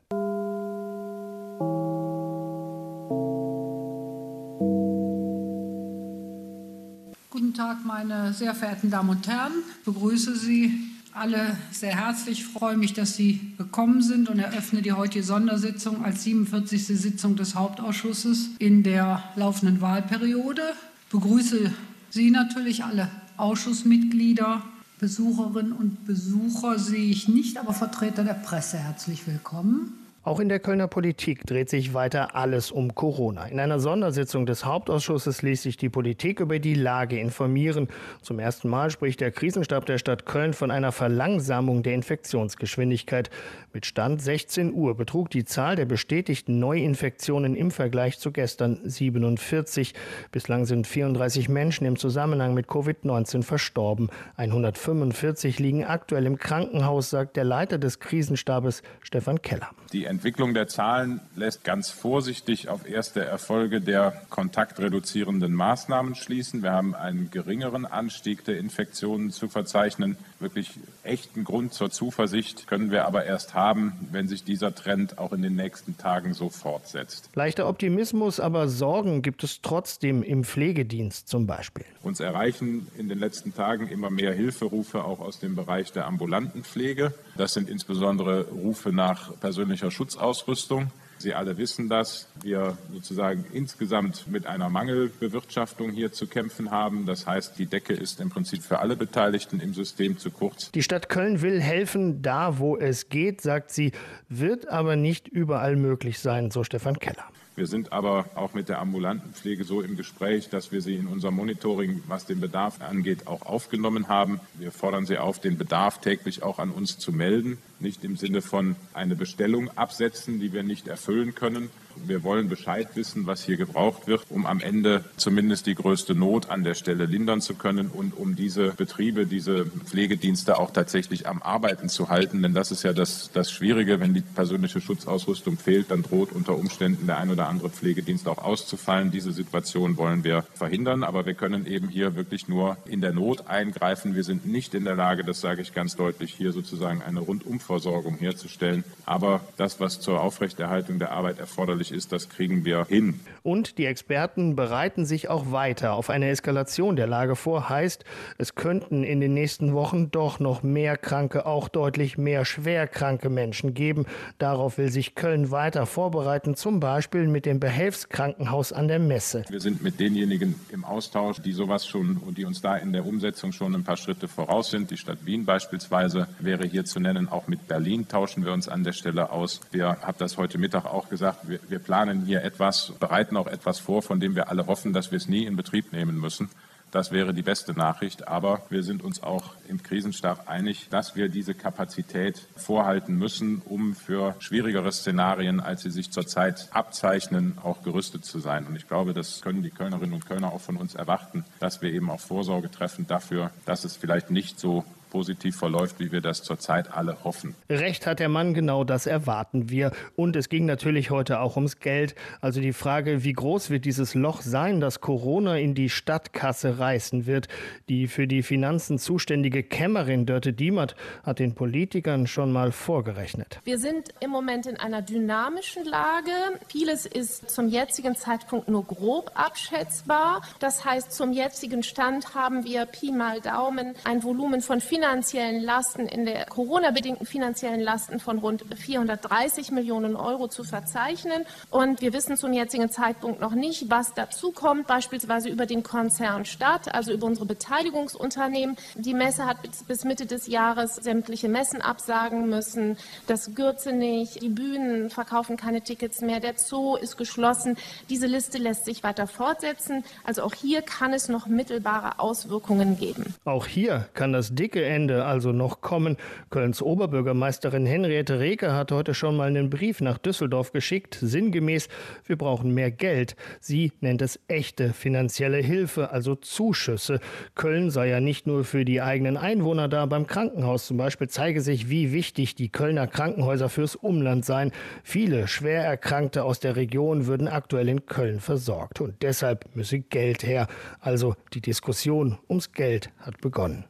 Meine 7.86 8.34
sehr 8.34 8.56
verehrten 8.56 8.90
Damen 8.90 9.10
und 9.10 9.28
Herren. 9.28 9.52
Ich 9.80 9.86
begrüße 9.86 10.36
Sie 10.36 10.90
alle 11.14 11.58
sehr 11.72 11.96
herzlich. 11.96 12.40
Ich 12.42 12.48
freue 12.48 12.78
mich, 12.78 12.94
dass 12.94 13.16
Sie 13.16 13.54
gekommen 13.58 14.02
sind 14.02 14.30
und 14.30 14.40
eröffne 14.40 14.82
die 14.82 14.94
heutige 14.94 15.24
Sondersitzung 15.24 16.04
als 16.04 16.24
47. 16.24 16.86
Sitzung 16.88 17.36
des 17.36 17.56
Hauptausschusses 17.56 18.50
in 18.60 18.84
der 18.84 19.24
laufenden 19.36 19.82
Wahlperiode. 19.82 20.62
Ich 21.06 21.12
begrüße 21.12 21.72
Sie 22.10 22.32
natürlich 22.32 22.84
alle 22.84 23.10
Ausschussmitglieder. 23.38 24.64
Besucherinnen 25.00 25.74
und 25.74 26.06
Besucher 26.06 26.80
sehe 26.80 27.10
ich 27.10 27.28
nicht, 27.28 27.58
aber 27.58 27.74
Vertreter 27.74 28.24
der 28.24 28.36
Presse 28.36 28.78
herzlich 28.78 29.28
willkommen. 29.28 30.03
Auch 30.26 30.40
in 30.40 30.48
der 30.48 30.60
Kölner 30.60 30.88
Politik 30.88 31.46
dreht 31.46 31.70
sich 31.70 31.94
weiter 31.94 32.34
alles 32.34 32.72
um 32.72 32.96
Corona. 32.96 33.48
In 33.48 33.60
einer 33.60 33.82
Sondersitzung 33.82 34.46
des 34.46 34.64
Hauptausschusses 34.64 35.42
ließ 35.42 35.64
sich 35.64 35.76
die 35.76 35.90
Politik 35.90 36.40
über 36.40 36.60
die 36.60 36.76
Lage 36.76 37.20
informieren. 37.20 37.90
Zum 38.22 38.40
ersten 38.40 38.70
Mal 38.70 38.90
spricht 38.90 39.20
der 39.20 39.32
Krisenstab 39.32 39.86
der 39.86 39.98
Stadt 39.98 40.26
Köln 40.26 40.54
von 40.54 40.72
einer 40.72 40.94
Verlangsamung 40.94 41.84
der 41.84 41.96
Infektionsgeschwindigkeit. 41.96 43.32
Mit 43.74 43.86
Stand 43.86 44.22
16 44.22 44.74
Uhr 44.74 44.96
betrug 44.96 45.30
die 45.30 45.44
Zahl 45.44 45.76
der 45.76 45.84
bestätigten 45.84 46.58
Neuinfektionen 46.58 47.54
im 47.54 47.70
Vergleich 47.70 48.18
zu 48.18 48.32
gestern 48.32 48.80
47. 48.82 49.94
Bislang 50.32 50.64
sind 50.64 50.88
34 50.88 51.50
Menschen 51.50 51.86
im 51.86 51.98
Zusammenhang 51.98 52.54
mit 52.54 52.68
Covid-19 52.68 53.44
verstorben. 53.44 54.10
145 54.38 55.60
liegen 55.60 55.84
aktuell 55.84 56.26
im 56.26 56.38
Krankenhaus, 56.38 57.10
sagt 57.10 57.36
der 57.36 57.44
Leiter 57.44 57.78
des 57.78 58.00
Krisenstabes 58.00 58.84
Stefan 59.02 59.42
Keller. 59.42 59.72
Die 59.92 60.13
Entwicklung 60.14 60.54
der 60.54 60.68
Zahlen 60.68 61.22
lässt 61.36 61.64
ganz 61.64 61.90
vorsichtig 61.90 62.70
auf 62.70 62.88
erste 62.88 63.26
Erfolge 63.26 63.82
der 63.82 64.22
kontaktreduzierenden 64.30 65.56
Maßnahmen 65.56 66.14
schließen. 66.14 66.62
Wir 66.62 66.72
haben 66.72 66.94
einen 66.94 67.32
geringeren 67.32 67.88
Anstieg 67.88 68.46
der 68.46 68.60
Infektionen 68.60 69.32
zu 69.32 69.48
verzeichnen. 69.48 70.16
Wirklich 70.40 70.70
echten 71.02 71.44
Grund 71.46 71.74
zur 71.74 71.90
Zuversicht 71.90 72.68
können 72.68 72.92
wir 72.92 73.06
aber 73.06 73.26
erst 73.26 73.56
haben, 73.56 74.08
wenn 74.12 74.28
sich 74.28 74.44
dieser 74.44 74.76
Trend 74.76 75.18
auch 75.18 75.34
in 75.34 75.42
den 75.42 75.56
nächsten 75.56 75.98
Tagen 75.98 76.36
so 76.36 76.52
fortsetzt. 76.52 77.32
Leichter 77.34 77.68
Optimismus, 77.68 78.40
aber 78.40 78.68
Sorgen 78.68 79.24
gibt 79.24 79.44
es 79.44 79.62
trotzdem 79.64 80.22
im 80.22 80.44
Pflegedienst 80.44 81.28
zum 81.28 81.48
Beispiel. 81.48 81.86
Uns 82.04 82.20
erreichen 82.20 82.86
in 83.00 83.10
den 83.10 83.18
letzten 83.18 83.56
Tagen 83.56 83.88
immer 83.88 84.12
mehr 84.12 84.34
Hilferufe 84.34 85.04
auch 85.04 85.22
aus 85.22 85.40
dem 85.40 85.56
Bereich 85.56 85.92
der 85.92 86.06
ambulanten 86.06 86.64
Pflege. 86.64 87.16
Das 87.36 87.56
sind 87.56 87.68
insbesondere 87.68 88.46
Rufe 88.50 88.92
nach 88.92 89.40
persönlicher 89.40 89.90
Schutzausrüstung. 90.04 90.92
Sie 91.18 91.34
alle 91.34 91.58
wissen 91.58 91.88
das. 91.88 92.28
Wir 92.42 92.78
sozusagen 92.92 93.46
insgesamt 93.54 94.28
mit 94.28 94.46
einer 94.46 94.70
Mangelbewirtschaftung 94.70 95.92
hier 95.92 96.12
zu 96.12 96.28
kämpfen 96.28 96.72
haben. 96.72 97.06
Das 97.06 97.26
heißt, 97.26 97.58
die 97.58 97.66
Decke 97.66 97.94
ist 97.94 98.20
im 98.20 98.30
Prinzip 98.30 98.64
für 98.64 98.80
alle 98.80 98.98
Beteiligten 98.98 99.62
im 99.62 99.74
System 99.74 100.18
zu 100.18 100.32
kurz. 100.32 100.72
Die 100.72 100.84
Stadt 100.84 101.08
Köln 101.08 101.42
will 101.42 101.62
helfen, 101.62 102.22
da 102.22 102.60
wo 102.60 102.76
es 102.76 103.08
geht, 103.08 103.40
sagt 103.40 103.72
sie, 103.72 103.94
wird 104.28 104.68
aber 104.68 104.98
nicht 104.98 105.30
überall 105.30 105.78
möglich 105.78 106.20
sein, 106.20 106.52
so 106.52 106.66
Stefan 106.66 107.00
Keller. 107.00 107.24
Wir 107.56 107.68
sind 107.68 107.94
aber 107.94 108.26
auch 108.34 108.56
mit 108.56 108.68
der 108.68 108.80
ambulanten 108.80 109.32
Pflege 109.34 109.64
so 109.64 109.82
im 109.82 109.96
Gespräch, 109.96 110.50
dass 110.50 110.72
wir 110.72 110.82
sie 110.82 110.96
in 110.96 111.06
unserem 111.06 111.36
Monitoring, 111.36 112.04
was 112.08 112.26
den 112.26 112.40
Bedarf 112.42 112.82
angeht, 112.82 113.28
auch 113.28 113.44
aufgenommen 113.44 114.08
haben. 114.08 114.40
Wir 114.56 114.72
fordern 114.72 115.06
sie 115.06 115.20
auf, 115.20 115.40
den 115.40 115.58
Bedarf 115.58 116.02
täglich 116.02 116.42
auch 116.42 116.58
an 116.58 116.72
uns 116.72 116.98
zu 116.98 117.12
melden. 117.14 117.60
Nicht 117.80 118.04
im 118.04 118.16
Sinne 118.16 118.42
von 118.42 118.76
eine 118.94 119.16
Bestellung 119.16 119.70
absetzen, 119.76 120.40
die 120.40 120.54
wir 120.54 120.64
nicht 120.64 120.88
erfüllen 120.88 121.36
können, 121.36 121.70
wir 121.96 122.24
wollen 122.24 122.50
Bescheid 122.50 122.88
wissen, 122.96 123.28
was 123.28 123.44
hier 123.44 123.58
gebraucht 123.58 124.08
wird, 124.08 124.26
um 124.30 124.46
am 124.46 124.60
Ende 124.60 125.04
zumindest 125.18 125.68
die 125.68 125.76
größte 125.76 126.16
Not 126.16 126.50
an 126.50 126.64
der 126.64 126.74
Stelle 126.74 127.06
lindern 127.06 127.42
zu 127.42 127.56
können 127.56 127.88
und 127.88 128.18
um 128.18 128.36
diese 128.36 128.72
Betriebe, 128.72 129.26
diese 129.26 129.66
Pflegedienste 129.66 130.58
auch 130.58 130.72
tatsächlich 130.72 131.28
am 131.28 131.42
Arbeiten 131.42 131.90
zu 131.90 132.10
halten. 132.10 132.42
Denn 132.42 132.54
das 132.54 132.72
ist 132.72 132.84
ja 132.84 132.94
das, 132.94 133.30
das 133.34 133.52
Schwierige, 133.52 134.00
wenn 134.00 134.14
die 134.14 134.22
persönliche 134.22 134.82
Schutzausrüstung 134.82 135.58
fehlt, 135.58 135.92
dann 135.92 136.04
droht 136.04 136.32
unter 136.32 136.58
Umständen 136.58 137.08
der 137.08 137.18
ein 137.18 137.30
oder 137.30 137.48
andere 137.48 137.70
Pflegedienst 137.70 138.28
auch 138.28 138.40
auszufallen. 138.40 139.12
Diese 139.12 139.32
Situation 139.32 139.98
wollen 139.98 140.24
wir 140.24 140.46
verhindern, 140.54 141.04
aber 141.04 141.26
wir 141.26 141.34
können 141.36 141.66
eben 141.66 141.90
hier 141.90 142.16
wirklich 142.16 142.48
nur 142.48 142.78
in 142.86 143.02
der 143.02 143.14
Not 143.14 143.48
eingreifen. 143.48 144.16
Wir 144.16 144.24
sind 144.24 144.46
nicht 144.46 144.74
in 144.74 144.86
der 144.86 144.96
Lage, 144.96 145.24
das 145.24 145.42
sage 145.42 145.62
ich 145.62 145.74
ganz 145.74 145.96
deutlich, 145.96 146.34
hier 146.34 146.52
sozusagen 146.52 147.02
eine 147.02 147.20
Rundumversorgung 147.20 147.73
herzustellen. 148.20 148.84
Aber 149.06 149.42
das, 149.58 149.80
was 149.80 150.00
zur 150.00 150.22
Aufrechterhaltung 150.22 151.00
der 151.00 151.12
Arbeit 151.12 151.40
erforderlich 151.40 151.54
erforderlich 151.64 151.92
ist, 151.92 152.12
das 152.12 152.30
kriegen 152.30 152.66
wir 152.66 152.86
hin. 152.86 153.20
Und 153.44 153.78
die 153.78 153.86
Experten 153.86 154.56
bereiten 154.56 155.06
sich 155.06 155.30
auch 155.30 155.52
weiter 155.52 155.94
auf 155.94 156.10
eine 156.10 156.30
Eskalation 156.30 156.96
der 156.96 157.08
Lage 157.08 157.36
vor. 157.36 157.70
Heißt, 157.70 158.04
es 158.38 158.56
könnten 158.56 159.04
in 159.04 159.20
den 159.22 159.34
nächsten 159.34 159.74
Wochen 159.74 160.12
doch 160.12 160.40
noch 160.40 160.64
mehr 160.64 160.98
kranke, 160.98 161.46
auch 161.46 161.68
deutlich 161.68 162.18
mehr 162.18 162.44
schwerkranke 162.44 163.30
Menschen 163.30 163.74
geben. 163.74 164.06
Darauf 164.40 164.78
will 164.78 164.90
sich 164.90 165.16
Köln 165.16 165.52
weiter 165.52 165.86
vorbereiten, 165.86 166.56
zum 166.56 166.80
Beispiel 166.80 167.28
mit 167.28 167.46
dem 167.46 167.60
Behelfskrankenhaus 167.60 168.74
an 168.74 168.88
der 168.88 169.00
Messe. 169.00 169.44
Wir 169.50 169.62
sind 169.62 169.84
mit 169.84 170.00
denjenigen 170.00 170.56
im 170.72 170.84
Austausch, 170.84 171.42
die 171.42 171.54
sowas 171.54 171.86
schon 171.86 172.18
und 172.18 172.38
die 172.38 172.46
uns 172.46 172.62
da 172.62 172.78
in 172.78 172.94
der 172.94 173.06
Umsetzung 173.06 173.52
schon 173.52 173.76
ein 173.76 173.84
paar 173.84 173.98
Schritte 173.98 174.28
voraus 174.28 174.70
sind. 174.72 174.92
Die 174.92 174.98
Stadt 174.98 175.26
Wien 175.26 175.46
beispielsweise 175.46 176.28
wäre 176.40 176.66
hier 176.66 176.86
zu 176.86 177.00
nennen. 177.00 177.30
Auch 177.30 177.48
mit 177.48 177.53
Berlin 177.56 178.08
tauschen 178.08 178.46
wir 178.46 178.54
uns 178.54 178.68
an 178.68 178.84
der 178.84 178.94
Stelle 178.94 179.32
aus. 179.32 179.62
Wir 179.72 179.88
haben 180.02 180.18
das 180.18 180.38
heute 180.38 180.58
Mittag 180.58 180.86
auch 180.86 181.10
gesagt. 181.10 181.48
Wir, 181.48 181.60
wir 181.68 181.80
planen 181.80 182.26
hier 182.26 182.44
etwas, 182.44 182.94
bereiten 183.00 183.38
auch 183.38 183.48
etwas 183.48 183.80
vor, 183.80 184.02
von 184.02 184.20
dem 184.20 184.36
wir 184.36 184.50
alle 184.50 184.68
hoffen, 184.68 184.94
dass 184.94 185.12
wir 185.12 185.18
es 185.18 185.28
nie 185.28 185.46
in 185.46 185.56
Betrieb 185.56 185.92
nehmen 185.94 186.20
müssen. 186.20 186.50
Das 186.94 187.12
wäre 187.12 187.34
die 187.34 187.42
beste 187.42 187.74
Nachricht. 187.74 188.28
Aber 188.28 188.62
wir 188.70 188.84
sind 188.84 189.04
uns 189.04 189.24
auch 189.24 189.56
im 189.68 189.82
Krisenstab 189.82 190.48
einig, 190.48 190.90
dass 190.92 191.16
wir 191.16 191.28
diese 191.28 191.56
Kapazität 191.56 192.48
vorhalten 192.56 193.18
müssen, 193.18 193.64
um 193.66 193.96
für 193.96 194.36
schwierigere 194.38 194.92
Szenarien, 194.92 195.60
als 195.60 195.82
sie 195.82 195.90
sich 195.90 196.12
zurzeit 196.12 196.70
abzeichnen, 196.72 197.58
auch 197.64 197.82
gerüstet 197.82 198.26
zu 198.26 198.38
sein. 198.38 198.68
Und 198.68 198.76
ich 198.76 198.88
glaube, 198.88 199.16
das 199.16 199.42
können 199.42 199.64
die 199.64 199.72
Kölnerinnen 199.72 200.14
und 200.14 200.28
Kölner 200.28 200.52
auch 200.54 200.62
von 200.62 200.78
uns 200.78 200.94
erwarten, 200.94 201.46
dass 201.60 201.82
wir 201.82 201.92
eben 201.92 202.12
auch 202.12 202.20
Vorsorge 202.20 202.70
treffen 202.70 203.08
dafür, 203.08 203.50
dass 203.66 203.86
es 203.86 203.96
vielleicht 203.96 204.30
nicht 204.30 204.60
so 204.60 204.86
positiv 205.14 205.56
verläuft, 205.56 206.00
wie 206.00 206.12
wir 206.12 206.22
das 206.22 206.42
zurzeit 206.42 206.92
alle 206.92 207.24
hoffen. 207.24 207.54
Recht 207.70 208.08
hat 208.08 208.20
der 208.20 208.30
Mann, 208.30 208.56
genau 208.56 208.84
das 208.84 209.06
erwarten 209.06 209.70
wir. 209.70 209.92
Und 210.16 210.36
es 210.36 210.50
ging 210.50 210.66
natürlich 210.66 211.12
heute 211.12 211.40
auch 211.40 211.56
ums 211.56 211.80
Geld. 211.80 212.16
Also 212.42 212.60
die 212.62 212.74
Frage, 212.74 213.24
wie 213.24 213.34
groß 213.34 213.70
wird 213.70 213.86
dieses 213.86 214.16
Loch 214.16 214.42
sein, 214.42 214.82
das 214.82 215.02
Corona 215.02 215.60
in 215.60 215.76
die 215.76 215.90
Stadtkasse 215.90 216.80
reißen 216.80 217.28
wird. 217.28 217.48
Die 217.90 218.08
für 218.08 218.26
die 218.26 218.42
Finanzen 218.42 218.98
zuständige 218.98 219.62
Kämmerin 219.62 220.26
Dörte 220.26 220.52
Diemert 220.52 220.96
hat 221.22 221.38
den 221.38 221.54
Politikern 221.54 222.26
schon 222.26 222.52
mal 222.52 222.72
vorgerechnet. 222.72 223.60
Wir 223.66 223.78
sind 223.78 224.10
im 224.20 224.32
Moment 224.32 224.66
in 224.66 224.78
einer 224.78 225.04
dynamischen 225.04 225.86
Lage. 225.86 226.32
Vieles 226.70 227.06
ist 227.06 227.52
zum 227.52 227.70
jetzigen 227.70 228.16
Zeitpunkt 228.16 228.68
nur 228.68 228.84
grob 228.84 229.30
abschätzbar. 229.36 230.42
Das 230.60 230.84
heißt, 230.84 231.12
zum 231.12 231.34
jetzigen 231.34 231.84
Stand 231.84 232.34
haben 232.34 232.66
wir 232.66 232.88
Pi 232.88 233.12
mal 233.12 233.42
Daumen 233.42 233.94
ein 234.06 234.24
Volumen 234.24 234.62
von 234.62 234.82
Finanzen 234.82 235.03
finanziellen 235.04 235.62
Lasten, 235.62 236.08
in 236.08 236.24
der 236.24 236.46
Corona-bedingten 236.46 237.26
finanziellen 237.26 237.82
Lasten 237.82 238.22
von 238.22 238.38
rund 238.38 238.64
430 238.74 239.72
Millionen 239.72 240.16
Euro 240.16 240.48
zu 240.48 240.64
verzeichnen. 240.64 241.44
Und 241.70 242.00
wir 242.00 242.14
wissen 242.14 242.38
zum 242.38 242.54
jetzigen 242.54 242.90
Zeitpunkt 242.90 243.42
noch 243.42 243.54
nicht, 243.54 243.90
was 243.90 244.14
dazu 244.14 244.54
kommt, 244.54 244.88
beispielsweise 244.88 245.50
über 245.50 245.66
den 245.66 245.84
Konzern 245.84 246.46
Stadt, 246.46 246.96
also 246.96 247.12
über 247.12 247.28
unsere 247.28 247.46
Beteiligungsunternehmen. 247.46 248.78
Die 248.96 249.14
Messe 249.14 249.46
hat 249.46 249.58
bis 249.90 250.06
Mitte 250.06 250.26
des 250.26 250.48
Jahres 250.48 250.96
sämtliche 250.96 251.50
Messen 251.50 251.82
absagen 251.82 252.48
müssen. 252.48 252.98
Das 253.28 253.56
Gürzenich, 253.56 254.40
die 254.40 254.48
Bühnen 254.48 255.10
verkaufen 255.10 255.58
keine 255.58 255.82
Tickets 255.82 256.22
mehr, 256.22 256.40
der 256.40 256.54
Zoo 256.56 256.96
ist 256.96 257.18
geschlossen. 257.18 257.76
Diese 258.10 258.28
Liste 258.28 258.58
lässt 258.58 258.86
sich 258.86 259.04
weiter 259.04 259.28
fortsetzen. 259.28 260.06
Also 260.24 260.44
auch 260.44 260.54
hier 260.54 260.82
kann 260.82 261.12
es 261.12 261.28
noch 261.28 261.48
mittelbare 261.48 262.20
Auswirkungen 262.20 262.98
geben. 262.98 263.36
Auch 263.44 263.68
hier 263.68 264.08
kann 264.14 264.32
das 264.32 264.56
dicke 264.56 264.93
Ende 264.94 265.26
also 265.26 265.52
noch 265.52 265.82
kommen. 265.82 266.18
Kölns 266.52 266.82
Oberbürgermeisterin 266.82 267.86
Henriette 267.86 268.40
Reker 268.40 268.76
hat 268.76 268.92
heute 268.92 269.14
schon 269.14 269.36
mal 269.36 269.48
einen 269.48 269.70
Brief 269.72 270.02
nach 270.02 270.20
Düsseldorf 270.20 270.72
geschickt, 270.72 271.18
sinngemäß, 271.20 271.90
wir 272.26 272.38
brauchen 272.38 272.74
mehr 272.74 272.92
Geld. 272.92 273.36
Sie 273.60 273.92
nennt 274.02 274.22
es 274.22 274.40
echte 274.48 274.94
finanzielle 274.94 275.58
Hilfe, 275.58 276.12
also 276.12 276.36
Zuschüsse. 276.36 277.20
Köln 277.56 277.90
sei 277.90 278.10
ja 278.10 278.20
nicht 278.20 278.46
nur 278.46 278.64
für 278.64 278.86
die 278.86 279.02
eigenen 279.02 279.38
Einwohner 279.38 279.88
da, 279.88 280.06
beim 280.06 280.28
Krankenhaus 280.28 280.86
zum 280.86 280.98
Beispiel 280.98 281.28
zeige 281.28 281.62
sich, 281.62 281.90
wie 281.90 282.14
wichtig 282.14 282.54
die 282.54 282.70
Kölner 282.70 283.08
Krankenhäuser 283.08 283.70
fürs 283.70 283.96
Umland 283.96 284.46
seien. 284.46 284.72
Viele 285.04 285.48
Schwererkrankte 285.48 286.44
aus 286.44 286.60
der 286.60 286.76
Region 286.76 287.26
würden 287.26 287.48
aktuell 287.48 287.90
in 287.90 288.06
Köln 288.06 288.40
versorgt. 288.40 289.02
Und 289.02 289.24
deshalb 289.24 289.76
müsse 289.76 290.00
Geld 290.00 290.44
her. 290.44 290.68
Also 291.00 291.36
die 291.54 291.62
Diskussion 291.62 292.38
ums 292.48 292.72
Geld 292.74 293.10
hat 293.20 293.42
begonnen. 293.42 293.86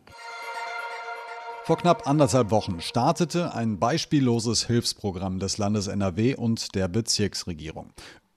Vor 1.66 1.78
knapp 1.78 2.08
anderthalb 2.08 2.52
Wochen 2.52 2.82
startete 2.82 3.54
ein 3.54 3.80
beispielloses 3.80 4.68
Hilfsprogramm 4.68 5.40
des 5.40 5.58
Landes 5.58 5.88
NRW 5.88 6.36
und 6.36 6.76
der 6.76 6.90
Bezirksregierung. 6.90 7.94